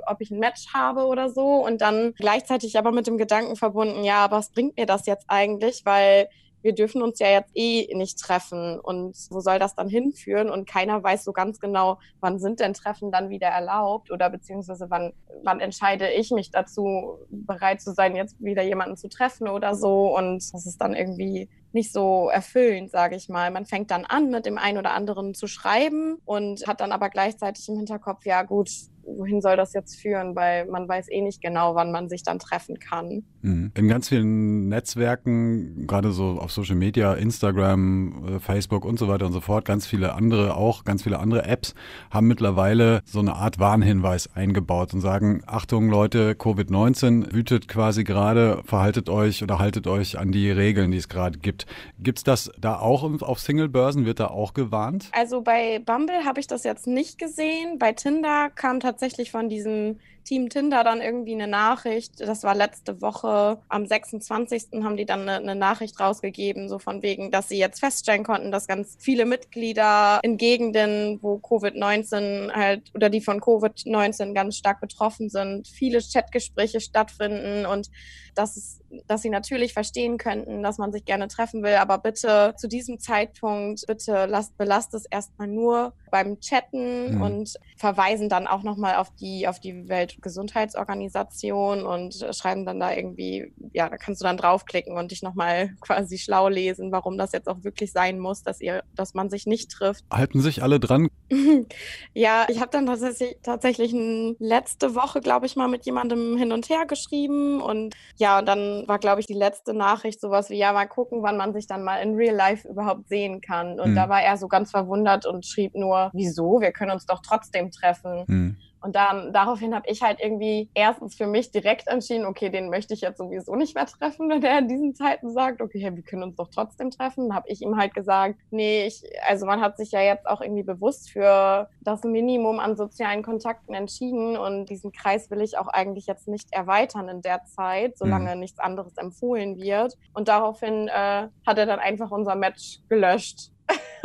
ob 0.06 0.20
ich 0.20 0.30
ein 0.30 0.40
Match 0.40 0.74
habe 0.74 1.04
oder 1.04 1.28
so. 1.28 1.64
Und 1.64 1.80
dann 1.80 2.14
gleichzeitig 2.18 2.76
aber 2.76 2.90
mit 2.90 3.06
dem 3.06 3.18
Gedanken 3.18 3.54
verbunden, 3.56 4.02
ja, 4.02 4.30
was 4.30 4.50
bringt 4.50 4.76
mir 4.76 4.86
das 4.86 5.06
jetzt 5.06 5.26
eigentlich? 5.28 5.82
Weil 5.84 6.28
wir 6.64 6.74
dürfen 6.74 7.02
uns 7.02 7.18
ja 7.18 7.28
jetzt 7.28 7.50
eh 7.54 7.94
nicht 7.94 8.18
treffen 8.18 8.80
und 8.80 9.14
wo 9.28 9.40
soll 9.40 9.58
das 9.58 9.74
dann 9.74 9.86
hinführen? 9.86 10.48
Und 10.48 10.66
keiner 10.66 11.02
weiß 11.02 11.22
so 11.22 11.32
ganz 11.32 11.60
genau, 11.60 11.98
wann 12.20 12.38
sind 12.38 12.58
denn 12.58 12.72
Treffen 12.72 13.12
dann 13.12 13.28
wieder 13.28 13.48
erlaubt 13.48 14.10
oder 14.10 14.30
beziehungsweise 14.30 14.86
wann, 14.88 15.12
wann 15.42 15.60
entscheide 15.60 16.10
ich 16.10 16.30
mich 16.30 16.50
dazu, 16.50 17.18
bereit 17.28 17.82
zu 17.82 17.92
sein, 17.92 18.16
jetzt 18.16 18.42
wieder 18.42 18.62
jemanden 18.62 18.96
zu 18.96 19.10
treffen 19.10 19.46
oder 19.46 19.74
so. 19.74 20.16
Und 20.16 20.54
das 20.54 20.64
ist 20.64 20.80
dann 20.80 20.94
irgendwie 20.94 21.50
nicht 21.72 21.92
so 21.92 22.30
erfüllend, 22.30 22.90
sage 22.90 23.16
ich 23.16 23.28
mal. 23.28 23.50
Man 23.50 23.66
fängt 23.66 23.90
dann 23.90 24.06
an, 24.06 24.30
mit 24.30 24.46
dem 24.46 24.56
einen 24.56 24.78
oder 24.78 24.94
anderen 24.94 25.34
zu 25.34 25.46
schreiben 25.46 26.16
und 26.24 26.66
hat 26.66 26.80
dann 26.80 26.92
aber 26.92 27.10
gleichzeitig 27.10 27.68
im 27.68 27.76
Hinterkopf, 27.76 28.24
ja 28.24 28.42
gut, 28.42 28.70
wohin 29.06 29.40
soll 29.40 29.56
das 29.56 29.72
jetzt 29.72 30.00
führen, 30.00 30.34
weil 30.34 30.66
man 30.66 30.88
weiß 30.88 31.10
eh 31.10 31.20
nicht 31.20 31.40
genau, 31.40 31.74
wann 31.74 31.92
man 31.92 32.08
sich 32.08 32.22
dann 32.22 32.38
treffen 32.38 32.78
kann. 32.78 33.24
Mhm. 33.42 33.72
In 33.74 33.88
ganz 33.88 34.08
vielen 34.08 34.68
Netzwerken, 34.68 35.86
gerade 35.86 36.12
so 36.12 36.38
auf 36.40 36.50
Social 36.50 36.76
Media, 36.76 37.14
Instagram, 37.14 38.36
äh, 38.36 38.40
Facebook 38.40 38.84
und 38.84 38.98
so 38.98 39.08
weiter 39.08 39.26
und 39.26 39.32
so 39.32 39.40
fort, 39.40 39.64
ganz 39.64 39.86
viele 39.86 40.14
andere 40.14 40.56
auch, 40.56 40.84
ganz 40.84 41.02
viele 41.02 41.18
andere 41.18 41.44
Apps 41.44 41.74
haben 42.10 42.26
mittlerweile 42.26 43.02
so 43.04 43.20
eine 43.20 43.34
Art 43.34 43.58
Warnhinweis 43.58 44.34
eingebaut 44.34 44.94
und 44.94 45.00
sagen, 45.00 45.42
Achtung 45.46 45.88
Leute, 45.88 46.32
Covid-19 46.32 47.32
wütet 47.32 47.68
quasi 47.68 48.04
gerade, 48.04 48.62
verhaltet 48.64 49.08
euch 49.08 49.42
oder 49.42 49.58
haltet 49.58 49.86
euch 49.86 50.18
an 50.18 50.32
die 50.32 50.50
Regeln, 50.50 50.90
die 50.90 50.98
es 50.98 51.08
gerade 51.08 51.38
gibt. 51.38 51.66
Gibt 51.98 52.18
es 52.18 52.24
das 52.24 52.50
da 52.58 52.78
auch 52.78 53.04
auf 53.22 53.40
Single-Börsen? 53.40 54.06
Wird 54.06 54.20
da 54.20 54.28
auch 54.28 54.54
gewarnt? 54.54 55.10
Also 55.12 55.42
bei 55.42 55.80
Bumble 55.84 56.24
habe 56.24 56.40
ich 56.40 56.46
das 56.46 56.64
jetzt 56.64 56.86
nicht 56.86 57.18
gesehen. 57.18 57.78
Bei 57.78 57.92
Tinder 57.92 58.50
kam 58.50 58.80
tatsächlich 58.80 58.93
tatsächlich 58.94 59.30
von 59.32 59.48
diesem 59.48 59.98
Team 60.24 60.48
Tinder 60.48 60.84
dann 60.84 61.00
irgendwie 61.00 61.34
eine 61.34 61.46
Nachricht. 61.46 62.20
Das 62.20 62.42
war 62.42 62.54
letzte 62.54 63.00
Woche. 63.00 63.58
Am 63.68 63.86
26. 63.86 64.82
haben 64.82 64.96
die 64.96 65.06
dann 65.06 65.22
eine, 65.22 65.36
eine, 65.36 65.54
Nachricht 65.54 66.00
rausgegeben, 66.00 66.68
so 66.68 66.78
von 66.78 67.02
wegen, 67.02 67.30
dass 67.30 67.48
sie 67.48 67.58
jetzt 67.58 67.80
feststellen 67.80 68.24
konnten, 68.24 68.50
dass 68.50 68.66
ganz 68.66 68.96
viele 68.98 69.26
Mitglieder 69.26 70.20
in 70.22 70.36
Gegenden, 70.36 71.18
wo 71.22 71.36
Covid-19 71.36 72.52
halt 72.52 72.90
oder 72.94 73.10
die 73.10 73.20
von 73.20 73.40
Covid-19 73.40 74.32
ganz 74.32 74.56
stark 74.56 74.80
betroffen 74.80 75.28
sind, 75.28 75.68
viele 75.68 76.00
Chatgespräche 76.00 76.80
stattfinden 76.80 77.66
und 77.66 77.90
dass, 78.34 78.56
es, 78.56 78.80
dass 79.06 79.22
sie 79.22 79.30
natürlich 79.30 79.72
verstehen 79.72 80.18
könnten, 80.18 80.62
dass 80.62 80.78
man 80.78 80.92
sich 80.92 81.04
gerne 81.04 81.28
treffen 81.28 81.62
will, 81.62 81.74
aber 81.74 81.98
bitte 81.98 82.54
zu 82.56 82.68
diesem 82.68 82.98
Zeitpunkt, 82.98 83.86
bitte 83.86 84.26
lasst, 84.26 84.56
belasst 84.56 84.94
es 84.94 85.04
erstmal 85.06 85.48
nur 85.48 85.92
beim 86.10 86.40
Chatten 86.40 87.16
mhm. 87.16 87.22
und 87.22 87.54
verweisen 87.76 88.28
dann 88.28 88.46
auch 88.46 88.62
nochmal 88.62 88.96
auf 88.96 89.10
die, 89.14 89.48
auf 89.48 89.60
die 89.60 89.88
Weltgesundheitsorganisation 90.14 91.86
und 91.86 92.14
schreiben 92.32 92.64
dann 92.64 92.80
da 92.80 92.92
irgendwie, 92.92 93.52
ja, 93.72 93.88
da 93.88 93.96
kannst 93.96 94.20
du 94.20 94.24
dann 94.24 94.36
draufklicken 94.36 94.96
und 94.96 95.10
dich 95.10 95.22
nochmal 95.22 95.70
quasi 95.80 96.18
schlau 96.18 96.48
lesen, 96.48 96.92
warum 96.92 97.18
das 97.18 97.32
jetzt 97.32 97.48
auch 97.48 97.62
wirklich 97.64 97.92
sein 97.92 98.18
muss, 98.18 98.42
dass 98.42 98.60
ihr, 98.60 98.82
dass 98.94 99.14
man 99.14 99.30
sich 99.30 99.46
nicht 99.46 99.70
trifft. 99.70 100.04
Halten 100.10 100.40
sich 100.40 100.62
alle 100.62 100.80
dran? 100.80 101.08
ja, 102.14 102.46
ich 102.48 102.60
habe 102.60 102.70
dann 102.70 102.86
tatsächlich, 102.86 103.36
tatsächlich 103.42 103.92
letzte 104.38 104.94
Woche, 104.94 105.20
glaube 105.20 105.46
ich, 105.46 105.56
mal 105.56 105.68
mit 105.68 105.86
jemandem 105.86 106.36
hin 106.36 106.52
und 106.52 106.68
her 106.68 106.86
geschrieben 106.86 107.60
und 107.60 107.94
ja, 108.16 108.38
und 108.38 108.46
dann 108.46 108.86
war, 108.86 108.98
glaube 108.98 109.20
ich, 109.20 109.26
die 109.26 109.34
letzte 109.34 109.74
Nachricht 109.74 110.20
sowas 110.20 110.50
wie, 110.50 110.56
ja, 110.56 110.72
mal 110.72 110.86
gucken, 110.86 111.22
wann 111.22 111.36
man 111.36 111.52
sich 111.52 111.66
dann 111.66 111.84
mal 111.84 111.98
in 111.98 112.14
Real 112.14 112.34
Life 112.34 112.68
überhaupt 112.68 113.08
sehen 113.08 113.40
kann. 113.40 113.80
Und 113.80 113.90
mhm. 113.90 113.94
da 113.94 114.08
war 114.08 114.22
er 114.22 114.36
so 114.36 114.48
ganz 114.48 114.70
verwundert 114.70 115.26
und 115.26 115.46
schrieb 115.46 115.74
nur, 115.74 116.10
wieso? 116.12 116.60
Wir 116.60 116.72
können 116.72 116.92
uns 116.92 117.06
doch 117.06 117.20
trotzdem 117.20 117.70
treffen. 117.70 118.24
Mhm. 118.26 118.56
Und 118.84 118.96
dann 118.96 119.32
daraufhin 119.32 119.74
habe 119.74 119.88
ich 119.88 120.02
halt 120.02 120.20
irgendwie 120.20 120.68
erstens 120.74 121.14
für 121.14 121.26
mich 121.26 121.50
direkt 121.50 121.88
entschieden, 121.88 122.26
okay, 122.26 122.50
den 122.50 122.68
möchte 122.68 122.92
ich 122.92 123.00
jetzt 123.00 123.16
sowieso 123.16 123.54
nicht 123.54 123.74
mehr 123.74 123.86
treffen, 123.86 124.28
wenn 124.28 124.42
er 124.42 124.58
in 124.58 124.68
diesen 124.68 124.94
Zeiten 124.94 125.30
sagt, 125.30 125.62
okay, 125.62 125.90
wir 125.94 126.02
können 126.02 126.22
uns 126.22 126.36
doch 126.36 126.50
trotzdem 126.50 126.90
treffen. 126.90 127.28
Dann 127.28 127.36
habe 127.36 127.48
ich 127.48 127.62
ihm 127.62 127.78
halt 127.78 127.94
gesagt, 127.94 128.34
nee, 128.50 128.84
ich, 128.84 129.02
also 129.26 129.46
man 129.46 129.62
hat 129.62 129.78
sich 129.78 129.90
ja 129.92 130.02
jetzt 130.02 130.26
auch 130.26 130.42
irgendwie 130.42 130.64
bewusst 130.64 131.10
für 131.10 131.66
das 131.80 132.04
Minimum 132.04 132.60
an 132.60 132.76
sozialen 132.76 133.22
Kontakten 133.22 133.72
entschieden 133.72 134.36
und 134.36 134.66
diesen 134.66 134.92
Kreis 134.92 135.30
will 135.30 135.40
ich 135.40 135.56
auch 135.56 135.68
eigentlich 135.68 136.06
jetzt 136.06 136.28
nicht 136.28 136.52
erweitern 136.52 137.08
in 137.08 137.22
der 137.22 137.42
Zeit, 137.46 137.96
solange 137.96 138.34
mhm. 138.34 138.40
nichts 138.40 138.58
anderes 138.58 138.98
empfohlen 138.98 139.56
wird. 139.56 139.96
Und 140.12 140.28
daraufhin 140.28 140.88
äh, 140.88 141.28
hat 141.46 141.56
er 141.56 141.64
dann 141.64 141.78
einfach 141.78 142.10
unser 142.10 142.34
Match 142.34 142.80
gelöscht. 142.90 143.53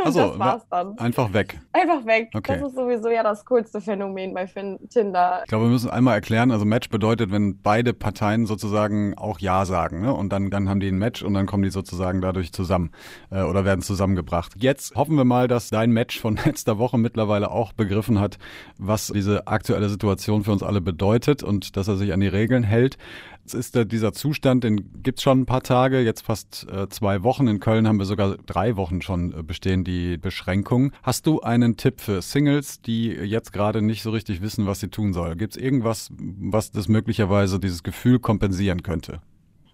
Also 0.03 0.29
das 0.29 0.39
war's 0.39 0.67
dann. 0.69 0.97
Einfach 0.97 1.33
weg. 1.33 1.59
Einfach 1.73 2.05
weg. 2.05 2.29
Okay. 2.33 2.59
Das 2.59 2.69
ist 2.69 2.75
sowieso 2.75 3.09
ja 3.09 3.23
das 3.23 3.45
coolste 3.45 3.81
Phänomen 3.81 4.33
bei 4.33 4.45
Tinder. 4.45 5.41
Ich 5.43 5.49
glaube, 5.49 5.65
wir 5.65 5.71
müssen 5.71 5.89
einmal 5.89 6.15
erklären, 6.15 6.51
also 6.51 6.65
Match 6.65 6.89
bedeutet, 6.89 7.31
wenn 7.31 7.61
beide 7.61 7.93
Parteien 7.93 8.45
sozusagen 8.45 9.17
auch 9.17 9.39
Ja 9.39 9.65
sagen, 9.65 10.01
ne? 10.01 10.13
Und 10.13 10.31
dann, 10.31 10.49
dann 10.49 10.69
haben 10.69 10.79
die 10.79 10.87
ein 10.87 10.97
Match 10.97 11.21
und 11.21 11.33
dann 11.33 11.45
kommen 11.45 11.63
die 11.63 11.69
sozusagen 11.69 12.21
dadurch 12.21 12.53
zusammen 12.53 12.91
äh, 13.29 13.41
oder 13.41 13.65
werden 13.65 13.81
zusammengebracht. 13.81 14.53
Jetzt 14.57 14.95
hoffen 14.95 15.15
wir 15.17 15.25
mal, 15.25 15.47
dass 15.47 15.69
dein 15.69 15.91
Match 15.91 16.19
von 16.19 16.39
letzter 16.45 16.77
Woche 16.77 16.97
mittlerweile 16.97 17.51
auch 17.51 17.73
begriffen 17.73 18.19
hat, 18.19 18.37
was 18.77 19.07
diese 19.07 19.47
aktuelle 19.47 19.89
Situation 19.89 20.43
für 20.43 20.51
uns 20.51 20.63
alle 20.63 20.81
bedeutet 20.81 21.43
und 21.43 21.75
dass 21.75 21.87
er 21.87 21.97
sich 21.97 22.13
an 22.13 22.19
die 22.19 22.27
Regeln 22.27 22.63
hält. 22.63 22.97
Jetzt 23.43 23.53
ist 23.53 23.75
da 23.75 23.83
dieser 23.83 24.13
Zustand, 24.13 24.63
den 24.63 25.01
gibt 25.01 25.19
es 25.19 25.23
schon 25.23 25.41
ein 25.41 25.45
paar 25.45 25.63
Tage, 25.63 26.01
jetzt 26.01 26.21
fast 26.21 26.67
äh, 26.69 26.87
zwei 26.89 27.23
Wochen. 27.23 27.47
In 27.47 27.59
Köln 27.59 27.87
haben 27.87 27.97
wir 27.97 28.05
sogar 28.05 28.37
drei 28.45 28.75
Wochen 28.75 29.01
schon 29.01 29.33
äh, 29.33 29.43
bestehen 29.43 29.83
die 29.83 30.17
Beschränkungen. 30.17 30.91
Hast 31.01 31.25
du 31.25 31.41
einen 31.41 31.75
Tipp 31.77 31.99
für 31.99 32.21
Singles, 32.21 32.81
die 32.81 33.07
jetzt 33.07 33.51
gerade 33.51 33.81
nicht 33.81 34.03
so 34.03 34.11
richtig 34.11 34.41
wissen, 34.41 34.67
was 34.67 34.79
sie 34.79 34.89
tun 34.89 35.13
sollen? 35.13 35.37
Gibt 35.37 35.55
es 35.55 35.61
irgendwas, 35.61 36.11
was 36.17 36.71
das 36.71 36.87
möglicherweise 36.87 37.59
dieses 37.59 37.81
Gefühl 37.83 38.19
kompensieren 38.19 38.83
könnte? 38.83 39.21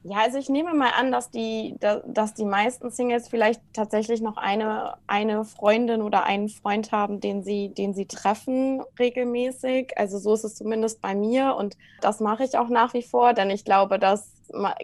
Ja, 0.08 0.18
also 0.18 0.38
ich 0.38 0.50
nehme 0.50 0.76
mal 0.76 0.92
an, 0.92 1.12
dass 1.12 1.32
die, 1.32 1.76
dass 1.80 2.36
die 2.36 2.46
meisten 2.46 2.92
Singles 2.92 3.28
vielleicht 3.28 3.60
tatsächlich 3.74 4.22
noch 4.22 4.38
eine, 4.38 4.98
eine 5.08 5.46
Freundin 5.46 6.04
oder 6.04 6.26
einen 6.26 6.48
Freund 6.48 6.92
haben, 6.92 7.20
den 7.20 7.42
sie, 7.42 7.70
den 7.70 7.96
sie 7.96 8.06
treffen 8.06 8.84
regelmäßig. 9.00 9.98
Also 9.98 10.20
so 10.20 10.36
ist 10.36 10.44
es 10.44 10.54
zumindest 10.54 11.02
bei 11.02 11.16
mir 11.16 11.56
und 11.56 11.76
das 12.02 12.20
mache 12.20 12.44
ich 12.44 12.56
auch 12.56 12.70
nach 12.70 12.94
wie 12.94 13.02
vor, 13.02 13.34
denn 13.34 13.50
ich 13.50 13.66
glaube, 13.66 13.98
dass 13.98 14.36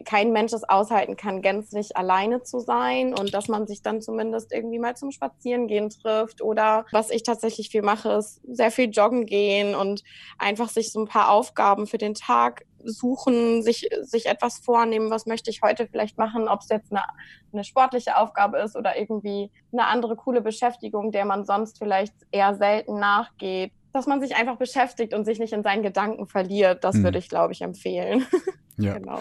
kein 0.06 0.32
Mensch 0.32 0.54
es 0.54 0.68
aushalten 0.68 1.16
kann, 1.18 1.44
gänzlich 1.44 1.96
alleine 1.96 2.42
zu 2.42 2.60
sein 2.60 3.14
und 3.14 3.32
dass 3.34 3.48
man 3.48 3.68
sich 3.68 3.84
dann 3.84 4.02
zumindest 4.02 4.52
irgendwie 4.52 4.80
mal 4.80 4.96
zum 4.96 5.12
Spazierengehen 5.12 5.92
trifft 5.92 6.42
oder 6.42 6.86
was 6.92 7.12
ich 7.12 7.22
tatsächlich 7.22 7.70
viel 7.70 7.84
mache, 7.84 8.10
ist 8.14 8.42
sehr 8.44 8.72
viel 8.72 8.90
joggen 8.90 9.28
gehen 9.28 9.76
und 9.76 10.04
einfach 10.40 10.70
sich 10.70 10.92
so 10.92 11.00
ein 11.02 11.08
paar 11.08 11.30
Aufgaben 11.30 11.86
für 11.86 12.00
den 12.00 12.16
Tag 12.16 12.66
suchen, 12.86 13.64
sich, 13.64 13.90
sich 14.02 14.26
etwas 14.26 14.60
vornehmen, 14.60 15.10
was 15.10 15.26
möchte 15.26 15.50
ich 15.50 15.62
heute 15.62 15.88
vielleicht 15.88 16.18
machen, 16.18 16.48
ob 16.48 16.62
es 16.62 16.70
jetzt 16.70 16.92
eine, 16.92 17.04
eine 17.54 17.64
sportliche 17.64 18.18
Aufgabe 18.18 18.60
ist 18.60 18.76
oder 18.76 18.98
irgendwie 18.98 19.52
eine 19.72 19.88
andere 19.88 20.16
coole 20.16 20.42
Beschäftigung, 20.42 21.12
der 21.12 21.26
man 21.26 21.46
sonst 21.46 21.78
vielleicht 21.78 22.14
eher 22.32 22.56
selten 22.56 23.00
nachgeht. 23.00 23.72
Dass 23.94 24.08
man 24.08 24.22
sich 24.22 24.36
einfach 24.36 24.56
beschäftigt 24.56 25.14
und 25.14 25.26
sich 25.26 25.40
nicht 25.40 25.52
in 25.52 25.64
seinen 25.64 25.84
Gedanken 25.84 26.26
verliert, 26.26 26.84
das 26.84 26.96
hm. 26.96 27.04
würde 27.04 27.18
ich, 27.18 27.30
glaube 27.30 27.54
ich, 27.54 27.62
empfehlen. 27.62 28.26
Ja. 28.78 28.98
genau. 28.98 29.20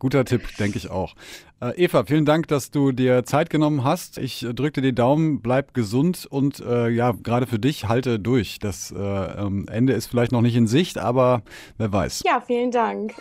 Guter 0.00 0.24
Tipp, 0.24 0.42
denke 0.58 0.78
ich 0.78 0.90
auch. 0.90 1.14
Äh, 1.60 1.84
Eva, 1.84 2.04
vielen 2.04 2.24
Dank, 2.24 2.48
dass 2.48 2.70
du 2.70 2.90
dir 2.90 3.24
Zeit 3.24 3.50
genommen 3.50 3.84
hast. 3.84 4.16
Ich 4.16 4.42
äh, 4.42 4.54
drücke 4.54 4.80
dir 4.80 4.88
die 4.88 4.94
Daumen, 4.94 5.42
bleib 5.42 5.74
gesund 5.74 6.26
und 6.28 6.58
äh, 6.60 6.88
ja, 6.88 7.12
gerade 7.12 7.46
für 7.46 7.58
dich 7.58 7.86
halte 7.86 8.18
durch. 8.18 8.58
Das 8.58 8.90
äh, 8.90 8.96
ähm, 8.98 9.66
Ende 9.70 9.92
ist 9.92 10.06
vielleicht 10.06 10.32
noch 10.32 10.40
nicht 10.40 10.56
in 10.56 10.66
Sicht, 10.66 10.98
aber 10.98 11.42
wer 11.76 11.92
weiß. 11.92 12.22
Ja, 12.24 12.40
vielen 12.40 12.70
Dank. 12.70 13.14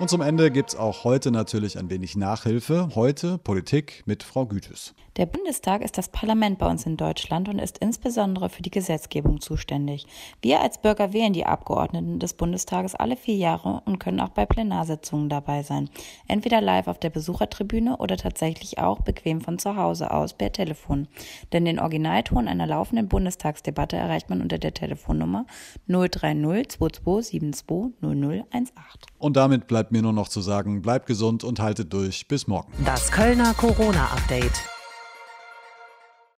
Und 0.00 0.10
zum 0.10 0.22
Ende 0.22 0.50
gibt 0.50 0.70
es 0.70 0.76
auch 0.76 1.04
heute 1.04 1.30
natürlich 1.30 1.78
ein 1.78 1.88
wenig 1.88 2.16
Nachhilfe. 2.16 2.90
Heute 2.96 3.38
Politik 3.38 4.02
mit 4.06 4.24
Frau 4.24 4.44
Gütes. 4.44 4.92
Der 5.16 5.26
Bundestag 5.26 5.82
ist 5.82 5.96
das 5.96 6.08
Parlament 6.08 6.58
bei 6.58 6.68
uns 6.68 6.84
in 6.84 6.96
Deutschland 6.96 7.48
und 7.48 7.60
ist 7.60 7.78
insbesondere 7.78 8.48
für 8.48 8.62
die 8.62 8.72
Gesetzgebung 8.72 9.40
zuständig. 9.40 10.06
Wir 10.42 10.60
als 10.60 10.78
Bürger 10.78 11.12
wählen 11.12 11.32
die 11.32 11.46
Abgeordneten 11.46 12.18
des 12.18 12.34
Bundestages 12.34 12.96
alle 12.96 13.16
vier 13.16 13.36
Jahre 13.36 13.82
und 13.84 14.00
können 14.00 14.18
auch 14.18 14.30
bei 14.30 14.44
Plenarsitzungen 14.44 15.28
dabei 15.28 15.62
sein. 15.62 15.88
Entweder 16.26 16.60
live 16.60 16.88
auf 16.88 16.98
der 16.98 17.10
Besuchertribüne 17.10 17.98
oder 17.98 18.16
tatsächlich 18.16 18.78
auch 18.78 19.02
bequem 19.02 19.40
von 19.40 19.60
zu 19.60 19.76
Hause 19.76 20.10
aus 20.10 20.34
per 20.34 20.50
Telefon. 20.50 21.06
Denn 21.52 21.64
den 21.64 21.78
Originalton 21.78 22.48
einer 22.48 22.66
laufenden 22.66 23.06
Bundestagsdebatte 23.06 23.96
erreicht 23.96 24.28
man 24.28 24.42
unter 24.42 24.58
der 24.58 24.74
Telefonnummer 24.74 25.46
030 25.86 26.68
2272 26.70 27.92
0018. 28.02 28.72
Und 29.20 29.36
damit 29.36 29.68
bleibt 29.84 29.92
mir 29.92 30.02
nur 30.02 30.14
noch 30.14 30.28
zu 30.28 30.40
sagen, 30.40 30.80
bleibt 30.80 31.06
gesund 31.06 31.44
und 31.44 31.60
haltet 31.60 31.92
durch. 31.92 32.26
Bis 32.26 32.46
morgen. 32.46 32.72
Das 32.86 33.12
Kölner 33.12 33.52
Corona-Update. 33.52 34.73